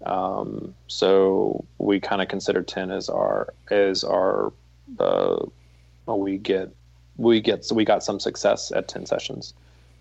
[0.07, 4.53] Um, so we kind of consider 10 as our as our
[4.99, 5.44] uh,
[6.07, 6.70] we get
[7.16, 9.55] we get so we got some success at 10 sessions,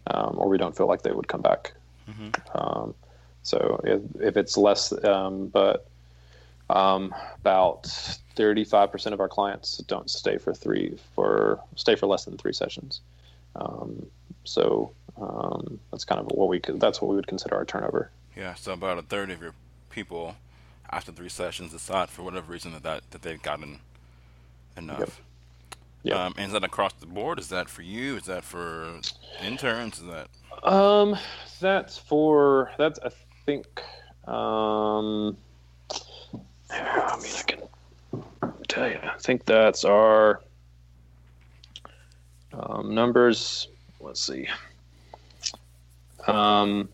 [0.08, 1.74] um, or we don't feel like they would come back.
[2.10, 2.34] Mhm.
[2.56, 2.93] Um,
[3.43, 5.88] so if, if it's less, um, but
[6.70, 7.84] um, about
[8.36, 13.02] 35% of our clients don't stay for three for stay for less than three sessions.
[13.56, 14.06] Um,
[14.43, 18.12] so um, that's kind of what we could, that's what we would consider our turnover.
[18.36, 18.54] Yeah.
[18.54, 19.54] So about a third of your
[19.98, 20.36] people
[20.91, 23.80] after three sessions decide for whatever reason that that, that they've gotten
[24.78, 25.00] enough.
[25.00, 25.10] Yep.
[26.04, 26.16] Yep.
[26.16, 27.39] Um, and is that across the board?
[27.39, 28.16] Is that for you?
[28.16, 29.00] Is that for
[29.43, 29.98] interns?
[29.98, 30.28] Is that
[30.64, 31.18] Um,
[31.60, 33.10] that's for that's I
[33.48, 33.66] think.
[34.28, 35.36] Um,
[36.70, 37.62] I mean, I can
[38.68, 39.00] tell you.
[39.02, 40.41] I think that's our
[42.54, 43.68] um, numbers.
[44.00, 44.48] Let's see.
[46.28, 46.88] Um,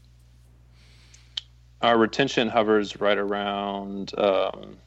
[1.84, 4.78] our retention hovers right around um,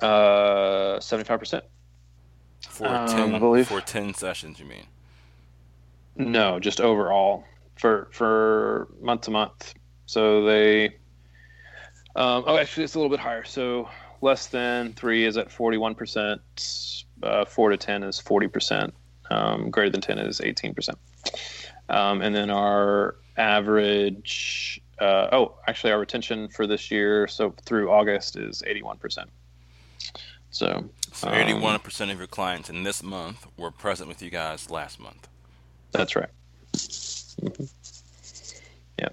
[0.00, 1.64] uh, seventy-five percent.
[2.68, 4.58] for Um, ten I believe- for ten sessions?
[4.60, 4.86] You mean?
[6.16, 7.44] No, just overall
[7.76, 9.74] for for month to month.
[10.06, 10.86] So they,
[12.16, 13.44] um, oh, actually, it's a little bit higher.
[13.44, 13.88] So
[14.20, 16.40] less than three is at forty one percent.
[17.22, 18.92] Uh, four to ten is forty percent.
[19.30, 20.98] Um, greater than ten is eighteen percent.
[21.88, 24.80] Um, and then our average.
[25.00, 29.30] Uh, oh, actually, our retention for this year, so through August, is eighty one percent.
[30.50, 34.30] So So Um, eighty-one percent of your clients in this month were present with you
[34.30, 35.28] guys last month.
[35.92, 36.30] That's right.
[36.72, 37.70] Mhm.
[38.98, 39.08] Yeah,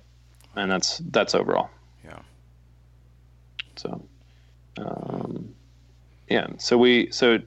[0.56, 1.70] and that's that's overall.
[2.04, 2.20] Yeah.
[3.76, 4.08] So,
[4.78, 5.54] um,
[6.30, 6.48] yeah.
[6.58, 7.40] So we so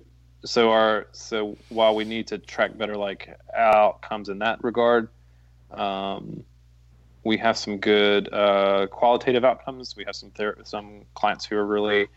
[0.44, 5.08] so our so while we need to track better like outcomes in that regard,
[5.70, 6.44] um,
[7.28, 9.94] we have some good uh, qualitative outcomes.
[9.94, 12.08] We have some ther- some clients who are really.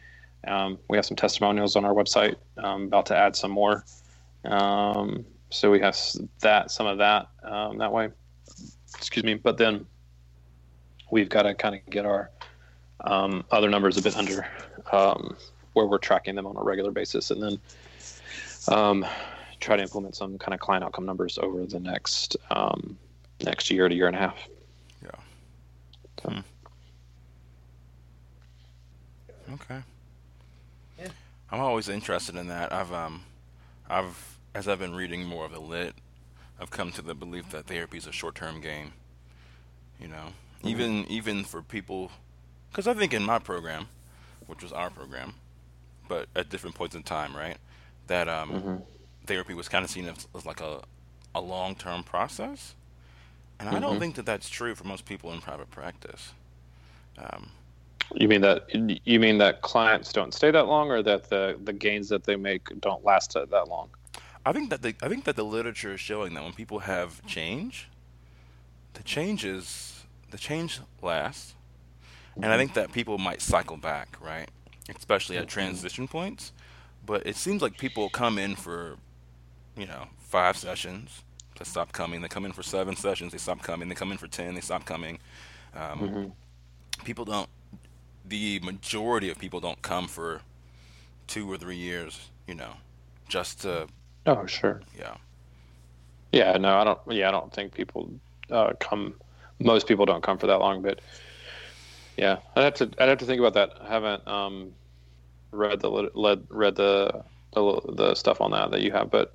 [0.47, 2.35] Um, we have some testimonials on our website.
[2.57, 3.83] Um, about to add some more.
[4.45, 5.97] Um, so we have
[6.39, 8.09] that some of that um, that way.
[8.95, 9.85] Excuse me, but then
[11.11, 12.31] we've got to kind of get our
[13.01, 14.47] um, other numbers a bit under
[14.93, 15.35] um,
[15.73, 19.03] where we're tracking them on a regular basis, and then
[19.59, 22.37] try to implement some kind of client outcome numbers over the next
[23.43, 24.47] next year to year and a half.
[29.53, 29.81] Okay.
[30.99, 31.07] Yeah.
[31.51, 32.71] I'm always interested in that.
[32.71, 33.23] I've um,
[33.89, 35.93] I've as I've been reading more of the lit,
[36.59, 38.93] I've come to the belief that therapy is a short-term game.
[39.99, 40.27] You know,
[40.63, 42.11] even even for people,
[42.71, 43.87] because I think in my program,
[44.47, 45.33] which was our program,
[46.07, 47.57] but at different points in time, right,
[48.07, 48.81] that um, Mhm.
[49.25, 50.81] therapy was kind of seen as, as like a
[51.35, 52.75] a long-term process,
[53.61, 53.99] and I don't Mhm.
[53.99, 56.33] think that that's true for most people in private practice.
[57.17, 57.51] Um,
[58.15, 58.67] You mean that
[59.05, 62.35] you mean that clients don't stay that long, or that the the gains that they
[62.35, 63.89] make don't last that long?
[64.45, 67.25] I think that the I think that the literature is showing that when people have
[67.25, 67.87] change,
[68.93, 71.55] the change is the change lasts,
[72.35, 74.49] and I think that people might cycle back, right?
[74.93, 76.51] Especially at transition points.
[77.05, 78.97] But it seems like people come in for,
[79.77, 81.23] you know, five sessions,
[81.65, 82.21] Stop coming.
[82.21, 83.31] They come in for seven sessions.
[83.31, 83.89] They stop coming.
[83.89, 84.55] They come in for ten.
[84.55, 85.19] They stop coming.
[85.75, 87.03] Um, mm-hmm.
[87.03, 87.49] People don't.
[88.25, 90.41] The majority of people don't come for
[91.27, 92.29] two or three years.
[92.47, 92.73] You know,
[93.27, 93.87] just to.
[94.25, 94.81] Oh sure.
[94.97, 95.15] Yeah.
[96.31, 96.57] Yeah.
[96.57, 96.99] No, I don't.
[97.07, 98.11] Yeah, I don't think people
[98.49, 99.15] uh, come.
[99.59, 100.99] Most people don't come for that long, but
[102.17, 102.89] yeah, I'd have to.
[102.99, 103.81] I'd have to think about that.
[103.81, 104.73] I haven't um,
[105.51, 109.33] read the led, read the, the, the stuff on that that you have, but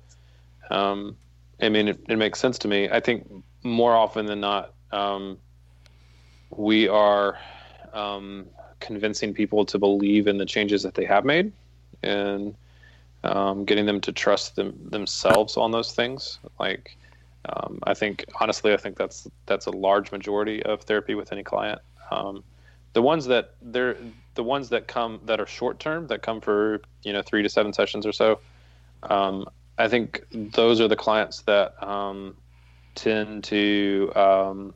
[0.69, 1.15] um,
[1.61, 2.89] I mean, it, it, makes sense to me.
[2.89, 3.27] I think
[3.63, 5.37] more often than not, um,
[6.51, 7.37] we are
[7.93, 8.45] um,
[8.79, 11.51] convincing people to believe in the changes that they have made,
[12.03, 12.55] and
[13.23, 16.39] um, getting them to trust them themselves on those things.
[16.59, 16.95] Like,
[17.49, 21.43] um, I think honestly, I think that's that's a large majority of therapy with any
[21.43, 21.81] client.
[22.11, 22.43] Um,
[22.93, 23.97] the ones that they're
[24.35, 27.49] the ones that come that are short term that come for you know three to
[27.49, 28.39] seven sessions or so
[29.03, 29.45] um,
[29.77, 32.35] i think those are the clients that um,
[32.95, 34.73] tend to um,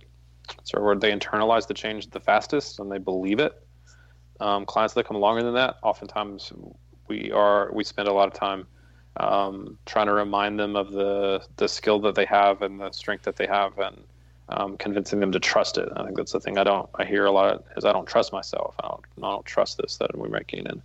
[0.63, 3.53] sort of where they internalize the change the fastest and they believe it
[4.39, 6.51] um, clients that come longer than that oftentimes
[7.07, 8.65] we are we spend a lot of time
[9.17, 13.23] um, trying to remind them of the the skill that they have and the strength
[13.23, 14.03] that they have and
[14.49, 15.89] um, convincing them to trust it.
[15.95, 18.33] I think that's the thing I don't I hear a lot is I don't trust
[18.33, 18.75] myself.
[18.83, 20.81] I don't I don't trust this that we're making, and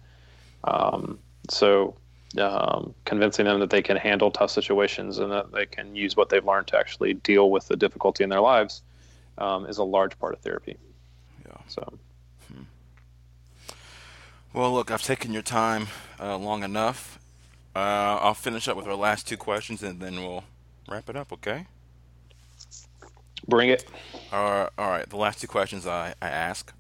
[0.64, 1.96] um, so
[2.39, 6.28] um, convincing them that they can handle tough situations and that they can use what
[6.28, 8.82] they've learned to actually deal with the difficulty in their lives
[9.39, 10.76] um, is a large part of therapy.
[11.47, 11.57] Yeah.
[11.68, 11.99] So.
[12.53, 12.62] Hmm.
[14.53, 15.89] Well, look, I've taken your time
[16.20, 17.18] uh, long enough.
[17.74, 20.45] Uh, I'll finish up with our last two questions and then we'll
[20.89, 21.32] wrap it up.
[21.32, 21.66] Okay.
[23.47, 23.84] Bring it.
[24.32, 25.09] Uh, all right.
[25.09, 26.72] The last two questions I, I ask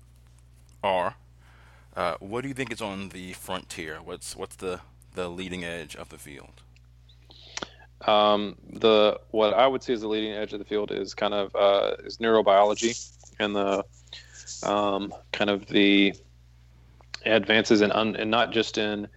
[0.82, 1.16] are
[1.96, 3.98] uh, what do you think is on the frontier?
[4.04, 4.80] What's what's the,
[5.16, 6.62] the leading edge of the field?
[8.02, 11.34] Um, the what I would say is the leading edge of the field is kind
[11.34, 13.10] of uh, is neurobiology
[13.40, 13.84] and the
[14.62, 16.14] um, kind of the
[17.24, 19.08] advances in un, and not just in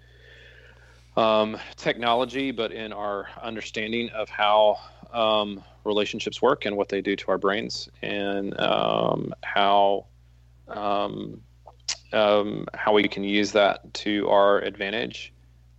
[1.18, 4.78] um, technology, but in our understanding of how
[5.14, 10.06] um, relationships work and what they do to our brains and um, how
[10.70, 11.42] um,
[12.14, 15.34] um, how we can use that to our advantage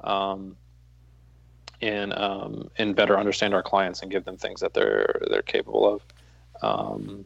[0.05, 0.57] um,
[1.83, 5.95] and um, and better understand our clients and give them things that they're they're capable
[5.95, 6.03] of.
[6.63, 7.25] Um,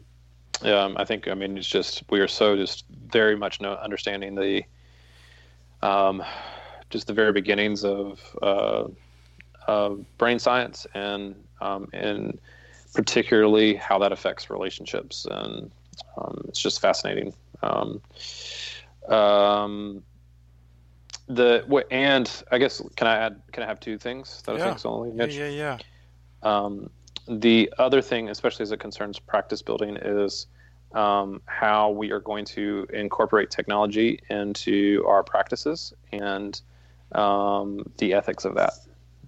[0.97, 4.63] I think I mean it's just we are so just very much no understanding the
[6.89, 8.85] just the very beginnings of uh,
[9.67, 12.39] of brain science and um, and
[12.93, 15.27] particularly how that affects relationships.
[15.29, 15.71] And
[16.17, 17.33] um, it's just fascinating.
[17.61, 18.01] Um,
[19.09, 20.03] um,
[21.27, 23.41] the what and I guess can I add?
[23.51, 24.69] Can I have two things that yeah.
[24.69, 25.35] I think only Mitch?
[25.35, 25.77] Yeah, yeah,
[26.43, 26.57] yeah.
[26.59, 26.89] Um,
[27.27, 30.47] the other thing, especially as it concerns practice building, is
[30.93, 36.61] um, how we are going to incorporate technology into our practices and
[37.13, 38.73] um, the ethics of that,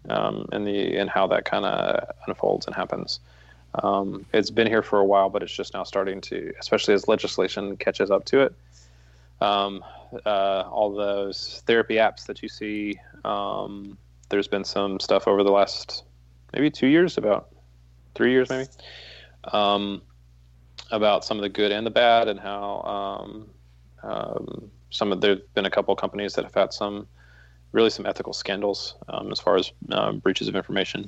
[0.09, 3.19] um, and the and how that kind of unfolds and happens.
[3.83, 7.07] Um, it's been here for a while, but it's just now starting to, especially as
[7.07, 8.55] legislation catches up to it.
[9.41, 9.83] Um,
[10.25, 13.97] uh, all those therapy apps that you see, um,
[14.29, 16.03] there's been some stuff over the last
[16.53, 17.49] maybe two years, about
[18.15, 18.67] three years maybe,
[19.51, 20.01] um,
[20.91, 23.49] about some of the good and the bad, and how um,
[24.03, 27.07] um, some of there's been a couple of companies that have had some
[27.73, 28.95] really some ethical scandals
[29.31, 31.07] as far as uh, breaches of information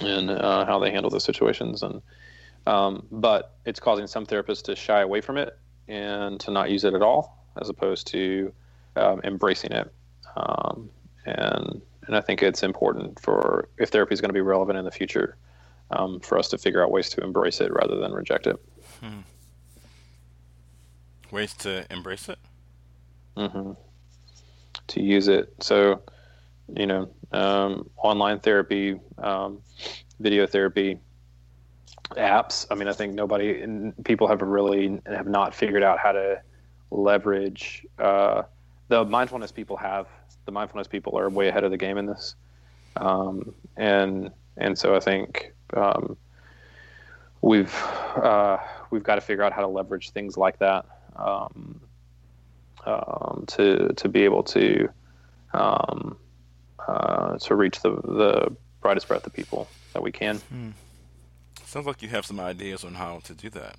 [0.00, 1.82] and uh, how they handle those situations.
[1.82, 2.02] And
[2.66, 5.58] um, but it's causing some therapists to shy away from it
[5.88, 8.52] and to not use it at all, as opposed to
[8.96, 9.92] um, embracing it.
[10.36, 10.90] Um,
[11.26, 14.84] and and I think it's important for if therapy is going to be relevant in
[14.84, 15.36] the future,
[15.90, 18.56] um, for us to figure out ways to embrace it rather than reject it.
[19.00, 19.20] Hmm.
[21.30, 22.38] Ways to embrace it.
[23.36, 23.72] Mm-hmm.
[24.86, 26.02] To use it so
[26.72, 29.60] you know, um, online therapy, um,
[30.20, 30.98] video therapy
[32.10, 32.66] apps.
[32.70, 36.40] I mean, I think nobody, people have really have not figured out how to
[36.90, 38.42] leverage uh,
[38.88, 40.06] the mindfulness people have.
[40.46, 42.34] The mindfulness people are way ahead of the game in this,
[42.96, 46.16] um, and and so I think um,
[47.40, 47.74] we've
[48.16, 48.58] uh,
[48.90, 50.84] we've got to figure out how to leverage things like that
[51.16, 51.80] um,
[52.84, 54.88] um to to be able to
[55.54, 56.18] um,
[56.86, 60.36] uh, to reach the the brightest breadth of people that we can.
[60.36, 60.70] Hmm.
[61.74, 63.74] Sounds like you have some ideas on how to do that.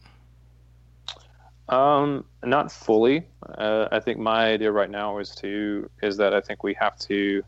[1.73, 3.25] Um, not fully.
[3.41, 6.99] Uh, I think my idea right now is to is that I think we have
[6.99, 7.41] to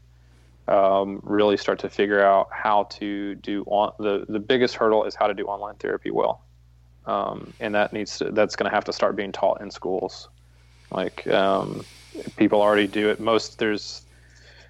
[0.70, 5.16] um, really start to figure out how to do on the the biggest hurdle is
[5.16, 6.42] how to do online therapy well,
[7.08, 10.30] um, and that needs to, that's going to have to start being taught in schools.
[10.92, 11.84] Like um,
[12.38, 13.20] people already do it.
[13.20, 14.04] Most there's,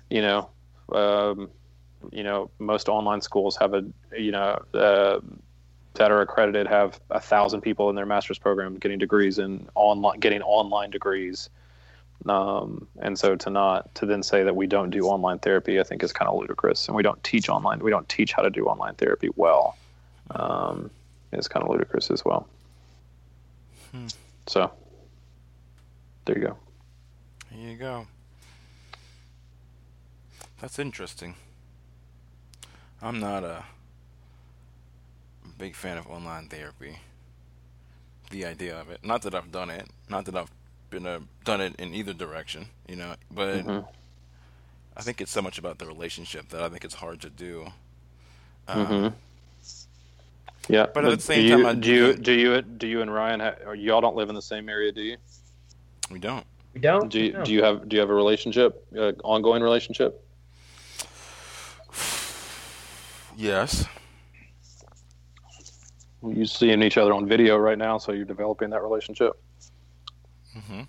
[0.09, 0.49] you know,
[0.91, 1.51] um,
[2.11, 3.85] you know, most online schools have a
[4.17, 5.19] you know uh,
[5.97, 10.19] that are accredited have a thousand people in their master's program getting degrees in online
[10.19, 11.49] getting online degrees
[12.25, 15.83] um, and so to not to then say that we don't do online therapy, I
[15.83, 16.87] think is kind of ludicrous.
[16.87, 17.79] And we don't teach online.
[17.79, 19.77] We don't teach how to do online therapy well.
[20.31, 20.89] Um,
[21.31, 22.47] is kind of ludicrous as well.
[23.91, 24.07] Hmm.
[24.47, 24.71] So
[26.25, 26.57] there you go.
[27.51, 28.07] There you go.
[30.59, 31.35] That's interesting.
[33.01, 33.63] I'm not a
[35.57, 36.99] big fan of online therapy.
[38.29, 38.99] The idea of it.
[39.03, 39.87] Not that I've done it.
[40.09, 40.51] Not that I've
[40.89, 43.15] been uh, done it in either direction, you know.
[43.31, 43.85] But mm-hmm.
[44.95, 47.67] I think it's so much about the relationship that I think it's hard to do.
[48.67, 49.07] Um, mm-hmm.
[50.69, 53.01] Yeah, but at the same do you, time, I, do you do you do you
[53.01, 55.17] and Ryan have, y'all don't live in the same area, do you?
[56.11, 56.45] We don't.
[56.73, 57.09] We don't.
[57.09, 57.43] Do you, no.
[57.45, 60.23] do you have do you have a relationship, uh, ongoing relationship?
[63.39, 63.85] Yes.
[66.23, 69.39] You seeing each other on video right now, so you're developing that relationship.
[70.57, 70.81] Mm-hmm.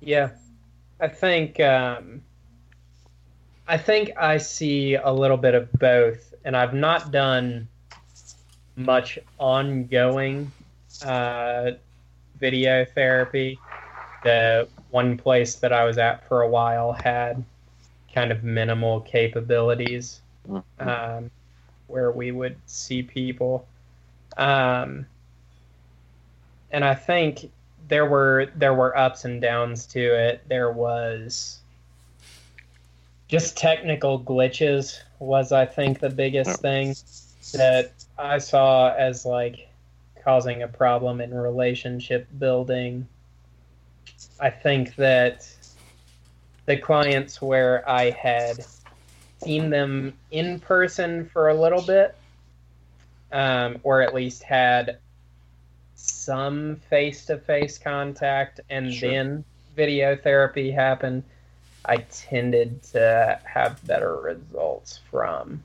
[0.00, 0.30] Yeah,
[1.00, 2.22] I think um,
[3.66, 7.68] I think I see a little bit of both, and I've not done
[8.76, 10.50] much ongoing
[11.04, 11.72] uh,
[12.38, 13.58] video therapy.
[14.24, 17.42] The one place that I was at for a while had
[18.12, 20.88] kind of minimal capabilities mm-hmm.
[20.88, 21.30] um,
[21.86, 23.66] where we would see people.
[24.36, 25.06] Um,
[26.70, 27.50] and I think
[27.88, 30.42] there were there were ups and downs to it.
[30.48, 31.58] There was
[33.28, 36.94] just technical glitches was I think the biggest thing
[37.54, 39.68] that I saw as like
[40.22, 43.06] causing a problem in relationship building.
[44.40, 45.48] I think that
[46.66, 48.64] the clients where I had
[49.42, 52.14] seen them in person for a little bit,
[53.32, 54.98] um, or at least had
[55.94, 59.10] some face to face contact and sure.
[59.10, 59.44] then
[59.76, 61.22] video therapy happened,
[61.84, 65.62] I tended to have better results from.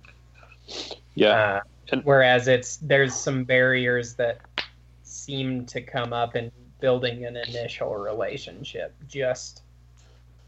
[1.16, 1.62] Yeah.
[1.92, 4.40] Uh, whereas it's there's some barriers that
[5.04, 9.62] seem to come up in building an initial relationship just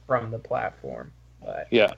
[0.05, 1.11] from the platform.
[1.43, 1.93] But yeah,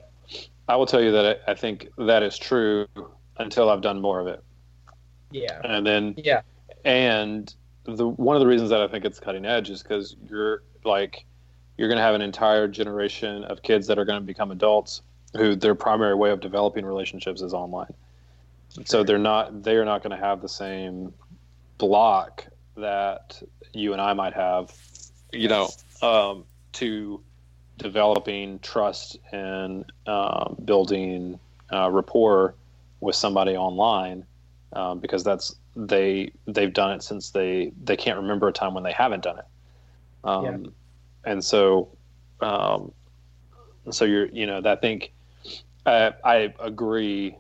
[0.71, 2.87] I will tell you that I, I think that is true
[3.35, 4.41] until I've done more of it.
[5.29, 5.59] Yeah.
[5.65, 6.43] And then yeah.
[6.85, 7.53] And
[7.83, 11.25] the one of the reasons that I think it's cutting edge is because you're like
[11.77, 15.01] you're going to have an entire generation of kids that are going to become adults
[15.35, 17.93] who their primary way of developing relationships is online.
[18.85, 21.13] So they're not they are not going to have the same
[21.79, 22.47] block
[22.77, 23.43] that
[23.73, 24.73] you and I might have,
[25.33, 25.67] you know,
[26.01, 27.21] um, to
[27.81, 31.39] developing trust and um, building
[31.73, 32.55] uh, rapport
[32.99, 34.25] with somebody online
[34.73, 38.83] um, because that's they they've done it since they they can't remember a time when
[38.83, 39.45] they haven't done it
[40.23, 41.31] um, yeah.
[41.31, 41.89] and so
[42.41, 42.91] um,
[43.89, 45.11] so you're you know I think
[45.85, 47.35] I, I agree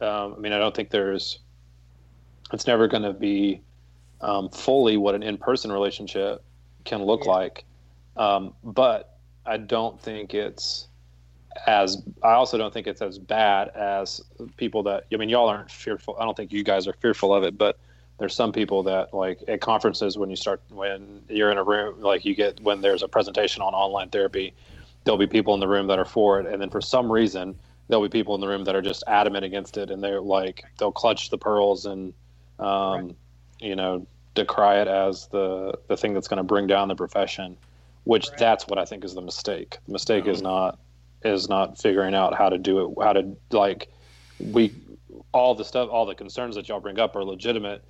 [0.00, 1.38] um, I mean I don't think there's
[2.52, 3.60] it's never going to be
[4.20, 6.42] um, fully what an in-person relationship
[6.84, 7.30] can look yeah.
[7.30, 7.64] like
[8.16, 9.13] um, but
[9.46, 10.88] I don't think it's
[11.66, 14.20] as I also don't think it's as bad as
[14.56, 16.16] people that I mean y'all aren't fearful.
[16.18, 17.78] I don't think you guys are fearful of it, but
[18.18, 22.00] there's some people that like at conferences when you start when you're in a room
[22.00, 24.54] like you get when there's a presentation on online therapy,
[25.04, 27.56] there'll be people in the room that are for it, and then for some reason
[27.88, 30.64] there'll be people in the room that are just adamant against it, and they're like
[30.78, 32.12] they'll clutch the pearls and
[32.58, 33.16] um, right.
[33.60, 37.56] you know decry it as the the thing that's going to bring down the profession
[38.04, 38.38] which right.
[38.38, 39.78] that's what I think is the mistake.
[39.86, 40.78] The mistake is not
[41.24, 43.88] is not figuring out how to do it, how to like
[44.38, 44.72] we
[45.32, 47.82] all the stuff, all the concerns that y'all bring up are legitimate,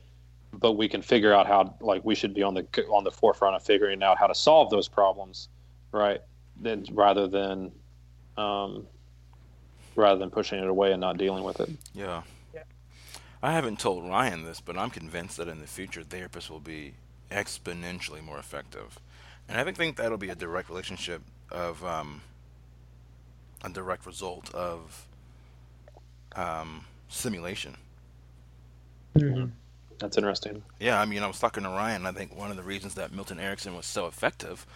[0.53, 3.57] but we can figure out how like we should be on the on the forefront
[3.57, 5.49] of figuring out how to solve those problems,
[5.93, 6.21] right?
[6.61, 7.73] Then rather than
[8.37, 8.87] um,
[9.97, 11.71] rather than pushing it away and not dealing with it.
[11.93, 12.23] Yeah.
[12.53, 12.63] yeah.
[13.43, 16.95] I haven't told Ryan this, but I'm convinced that in the future therapists will be
[17.31, 18.99] exponentially more effective.
[19.49, 22.23] And I think that'll be a direct relationship of um,
[23.63, 25.07] a direct result of
[26.35, 27.77] um, simulation.
[29.17, 29.51] Mm-hmm.
[29.99, 30.63] That's interesting.
[30.81, 32.07] Yeah, I mean, I was talking to Ryan.
[32.07, 34.67] I think one of the reasons that Milton Erickson was so effective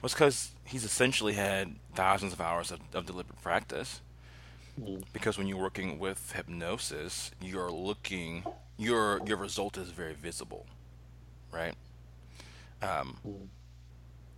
[0.00, 4.00] was because he's essentially had thousands of hours of, of deliberate practice.
[4.80, 5.04] Mm.
[5.12, 8.44] Because when you're working with hypnosis, you're looking
[8.78, 10.66] your your result is very visible,
[11.52, 11.74] right?
[12.82, 13.48] Um, Mm.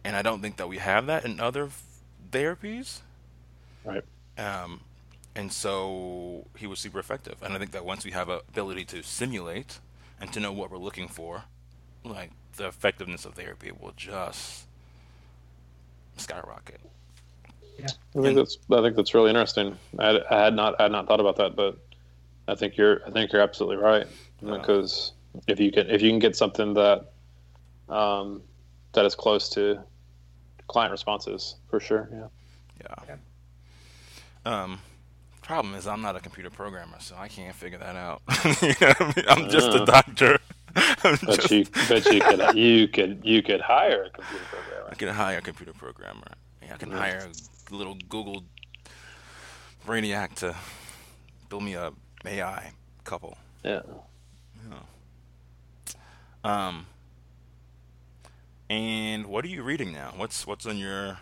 [0.05, 1.71] And I don't think that we have that in other
[2.31, 3.01] therapies.
[3.85, 4.05] Right.
[4.39, 4.81] Um,
[5.35, 7.43] and so he was super effective.
[7.43, 9.81] And I think that once we have a ability to simulate
[10.21, 11.45] and to know what we're looking for,
[12.05, 14.67] like the effectiveness of therapy will just
[16.17, 16.81] skyrocket.
[17.79, 17.87] Yeah.
[18.17, 19.77] I think that's I think that's really interesting.
[19.99, 21.79] I had, I had not I had not thought about that, but
[22.47, 24.07] I think you're I think you're absolutely right
[24.41, 24.59] Yeah.
[24.59, 25.13] because
[25.49, 27.13] if you can if you can get something that
[27.89, 28.43] um,
[28.93, 29.83] that is close to
[30.69, 32.09] client responses for sure.
[32.13, 32.95] Yeah.
[33.09, 33.17] Yeah.
[34.47, 34.81] Um,
[35.43, 38.23] problem is I'm not a computer programmer, so I can't figure that out.
[38.63, 39.25] you know what I mean?
[39.29, 39.85] I'm just a Uh.
[39.85, 40.39] doctor.
[40.77, 44.89] I'm Bet just- you bet you could you could you could hire a computer programmer.
[44.91, 46.27] I can hire a computer programmer.
[46.63, 46.99] Yeah, I can Yeah.
[46.99, 47.29] hire
[47.71, 48.43] a little Google
[49.87, 50.55] brainiac to
[51.49, 51.93] build me a
[52.27, 52.73] AI
[53.05, 53.37] couple.
[53.65, 53.83] Yeah.
[54.69, 54.79] Yeah.
[56.43, 56.87] Um,
[58.71, 60.13] and what are you reading now?
[60.17, 61.19] What's what's on your?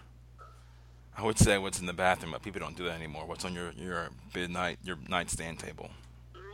[1.17, 3.27] I would say what's in the bathroom, but people don't do that anymore.
[3.27, 5.91] What's on your your midnight your nightstand table?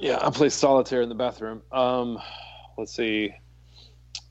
[0.01, 1.62] Yeah, I play solitaire in the bathroom.
[1.72, 2.18] Um,
[2.76, 3.32] let's see.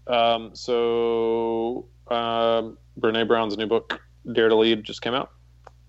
[0.07, 4.01] Um, so um, Brene Brown's new book,
[4.31, 5.31] Dare to Lead, just came out.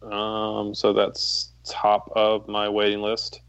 [0.02, 3.40] Um, so that's top of my waiting list,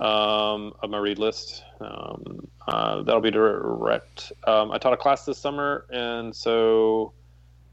[0.00, 1.62] um, of my read list.
[1.80, 4.32] Um, uh, that'll be direct.
[4.46, 7.12] Um, I taught a class this summer, and so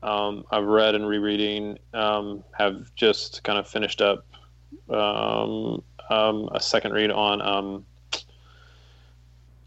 [0.03, 1.77] um, I've read and rereading.
[1.93, 4.25] Um, have just kind of finished up
[4.89, 7.85] um, um, a second read on um,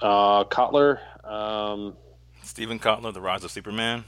[0.01, 0.99] uh, Kotler.
[1.25, 1.97] Um,
[2.43, 4.05] Steven Kotler, The Rise of Superman.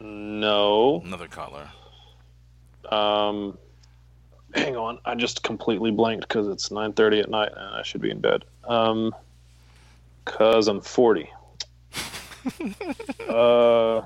[0.00, 1.00] no.
[1.04, 1.68] Another Kotler.
[2.92, 3.56] Um,
[4.54, 8.10] hang on, I just completely blanked because it's 9:30 at night and I should be
[8.10, 8.44] in bed.
[8.64, 9.14] Um,
[10.24, 11.30] cause I'm 40.
[13.28, 14.02] uh.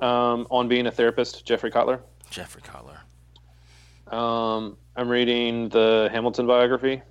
[0.00, 2.00] Um, on being a therapist, Jeffrey Kottler.
[2.28, 2.98] Jeffrey Kottler.
[4.12, 7.02] Um, I'm reading the Hamilton biography.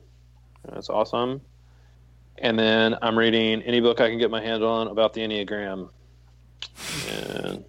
[0.70, 1.42] That's awesome.
[2.38, 5.90] And then I'm reading any book I can get my hand on about the Enneagram.
[7.10, 7.64] And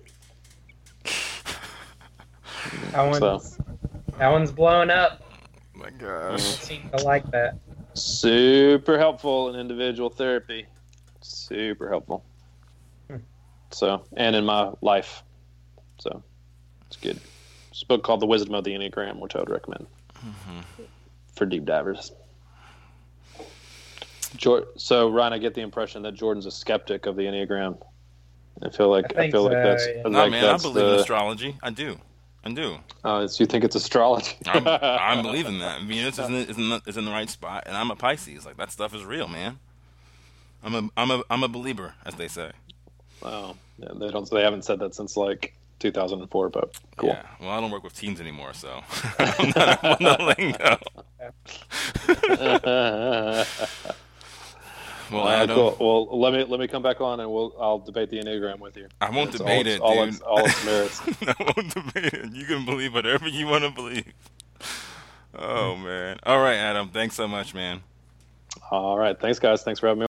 [2.92, 3.64] That one's So.
[4.18, 5.22] that one's blowing up.
[5.74, 6.42] my I gosh.
[6.42, 7.56] seem to like that.
[7.94, 10.66] super helpful in individual therapy.
[11.20, 12.24] Super helpful.
[13.08, 13.16] Hmm.
[13.70, 15.22] So, and in my life.
[15.98, 16.22] So,
[16.86, 17.18] it's good.
[17.70, 19.86] It's a book called The Wisdom of the Enneagram, which I would recommend
[21.34, 22.12] for deep divers.
[24.36, 27.78] Jor- so, Ryan, I get the impression that Jordan's a skeptic of the Enneagram.
[28.64, 30.02] I feel like I I, feel think like that's yeah.
[30.02, 31.56] No, like man, I that's believe in astrology.
[31.62, 31.98] I do.
[32.44, 32.76] I do.
[33.04, 34.36] Uh, so you think it's astrology?
[34.46, 35.82] I'm, I'm believing that.
[35.82, 38.44] Venus is in, is, in the, is in the right spot, and I'm a Pisces.
[38.44, 39.60] Like, that stuff is real, man.
[40.64, 42.50] I'm a, I'm a, I'm a believer, as they say.
[43.22, 43.56] Wow.
[43.78, 44.28] Yeah, they don't.
[44.28, 46.48] They haven't said that since like 2004.
[46.48, 47.10] But cool.
[47.10, 47.22] Yeah.
[47.40, 48.82] Well, I don't work with teens anymore, so
[49.18, 50.78] I'm not on the lingo.
[55.12, 55.76] Well, Uh, Adam, cool.
[56.08, 58.76] Well, let me let me come back on and we'll I'll debate the enneagram with
[58.76, 58.88] you.
[59.00, 60.14] I won't It's debate all, it, all dude.
[60.14, 61.00] Its, all its merits.
[61.40, 62.32] I won't debate it.
[62.32, 64.12] You can believe whatever you want to believe.
[65.36, 66.18] Oh man.
[66.24, 66.88] All right, Adam.
[66.88, 67.82] Thanks so much, man.
[68.70, 69.18] all right.
[69.18, 69.62] Thanks, guys.
[69.62, 70.06] Thanks for having me.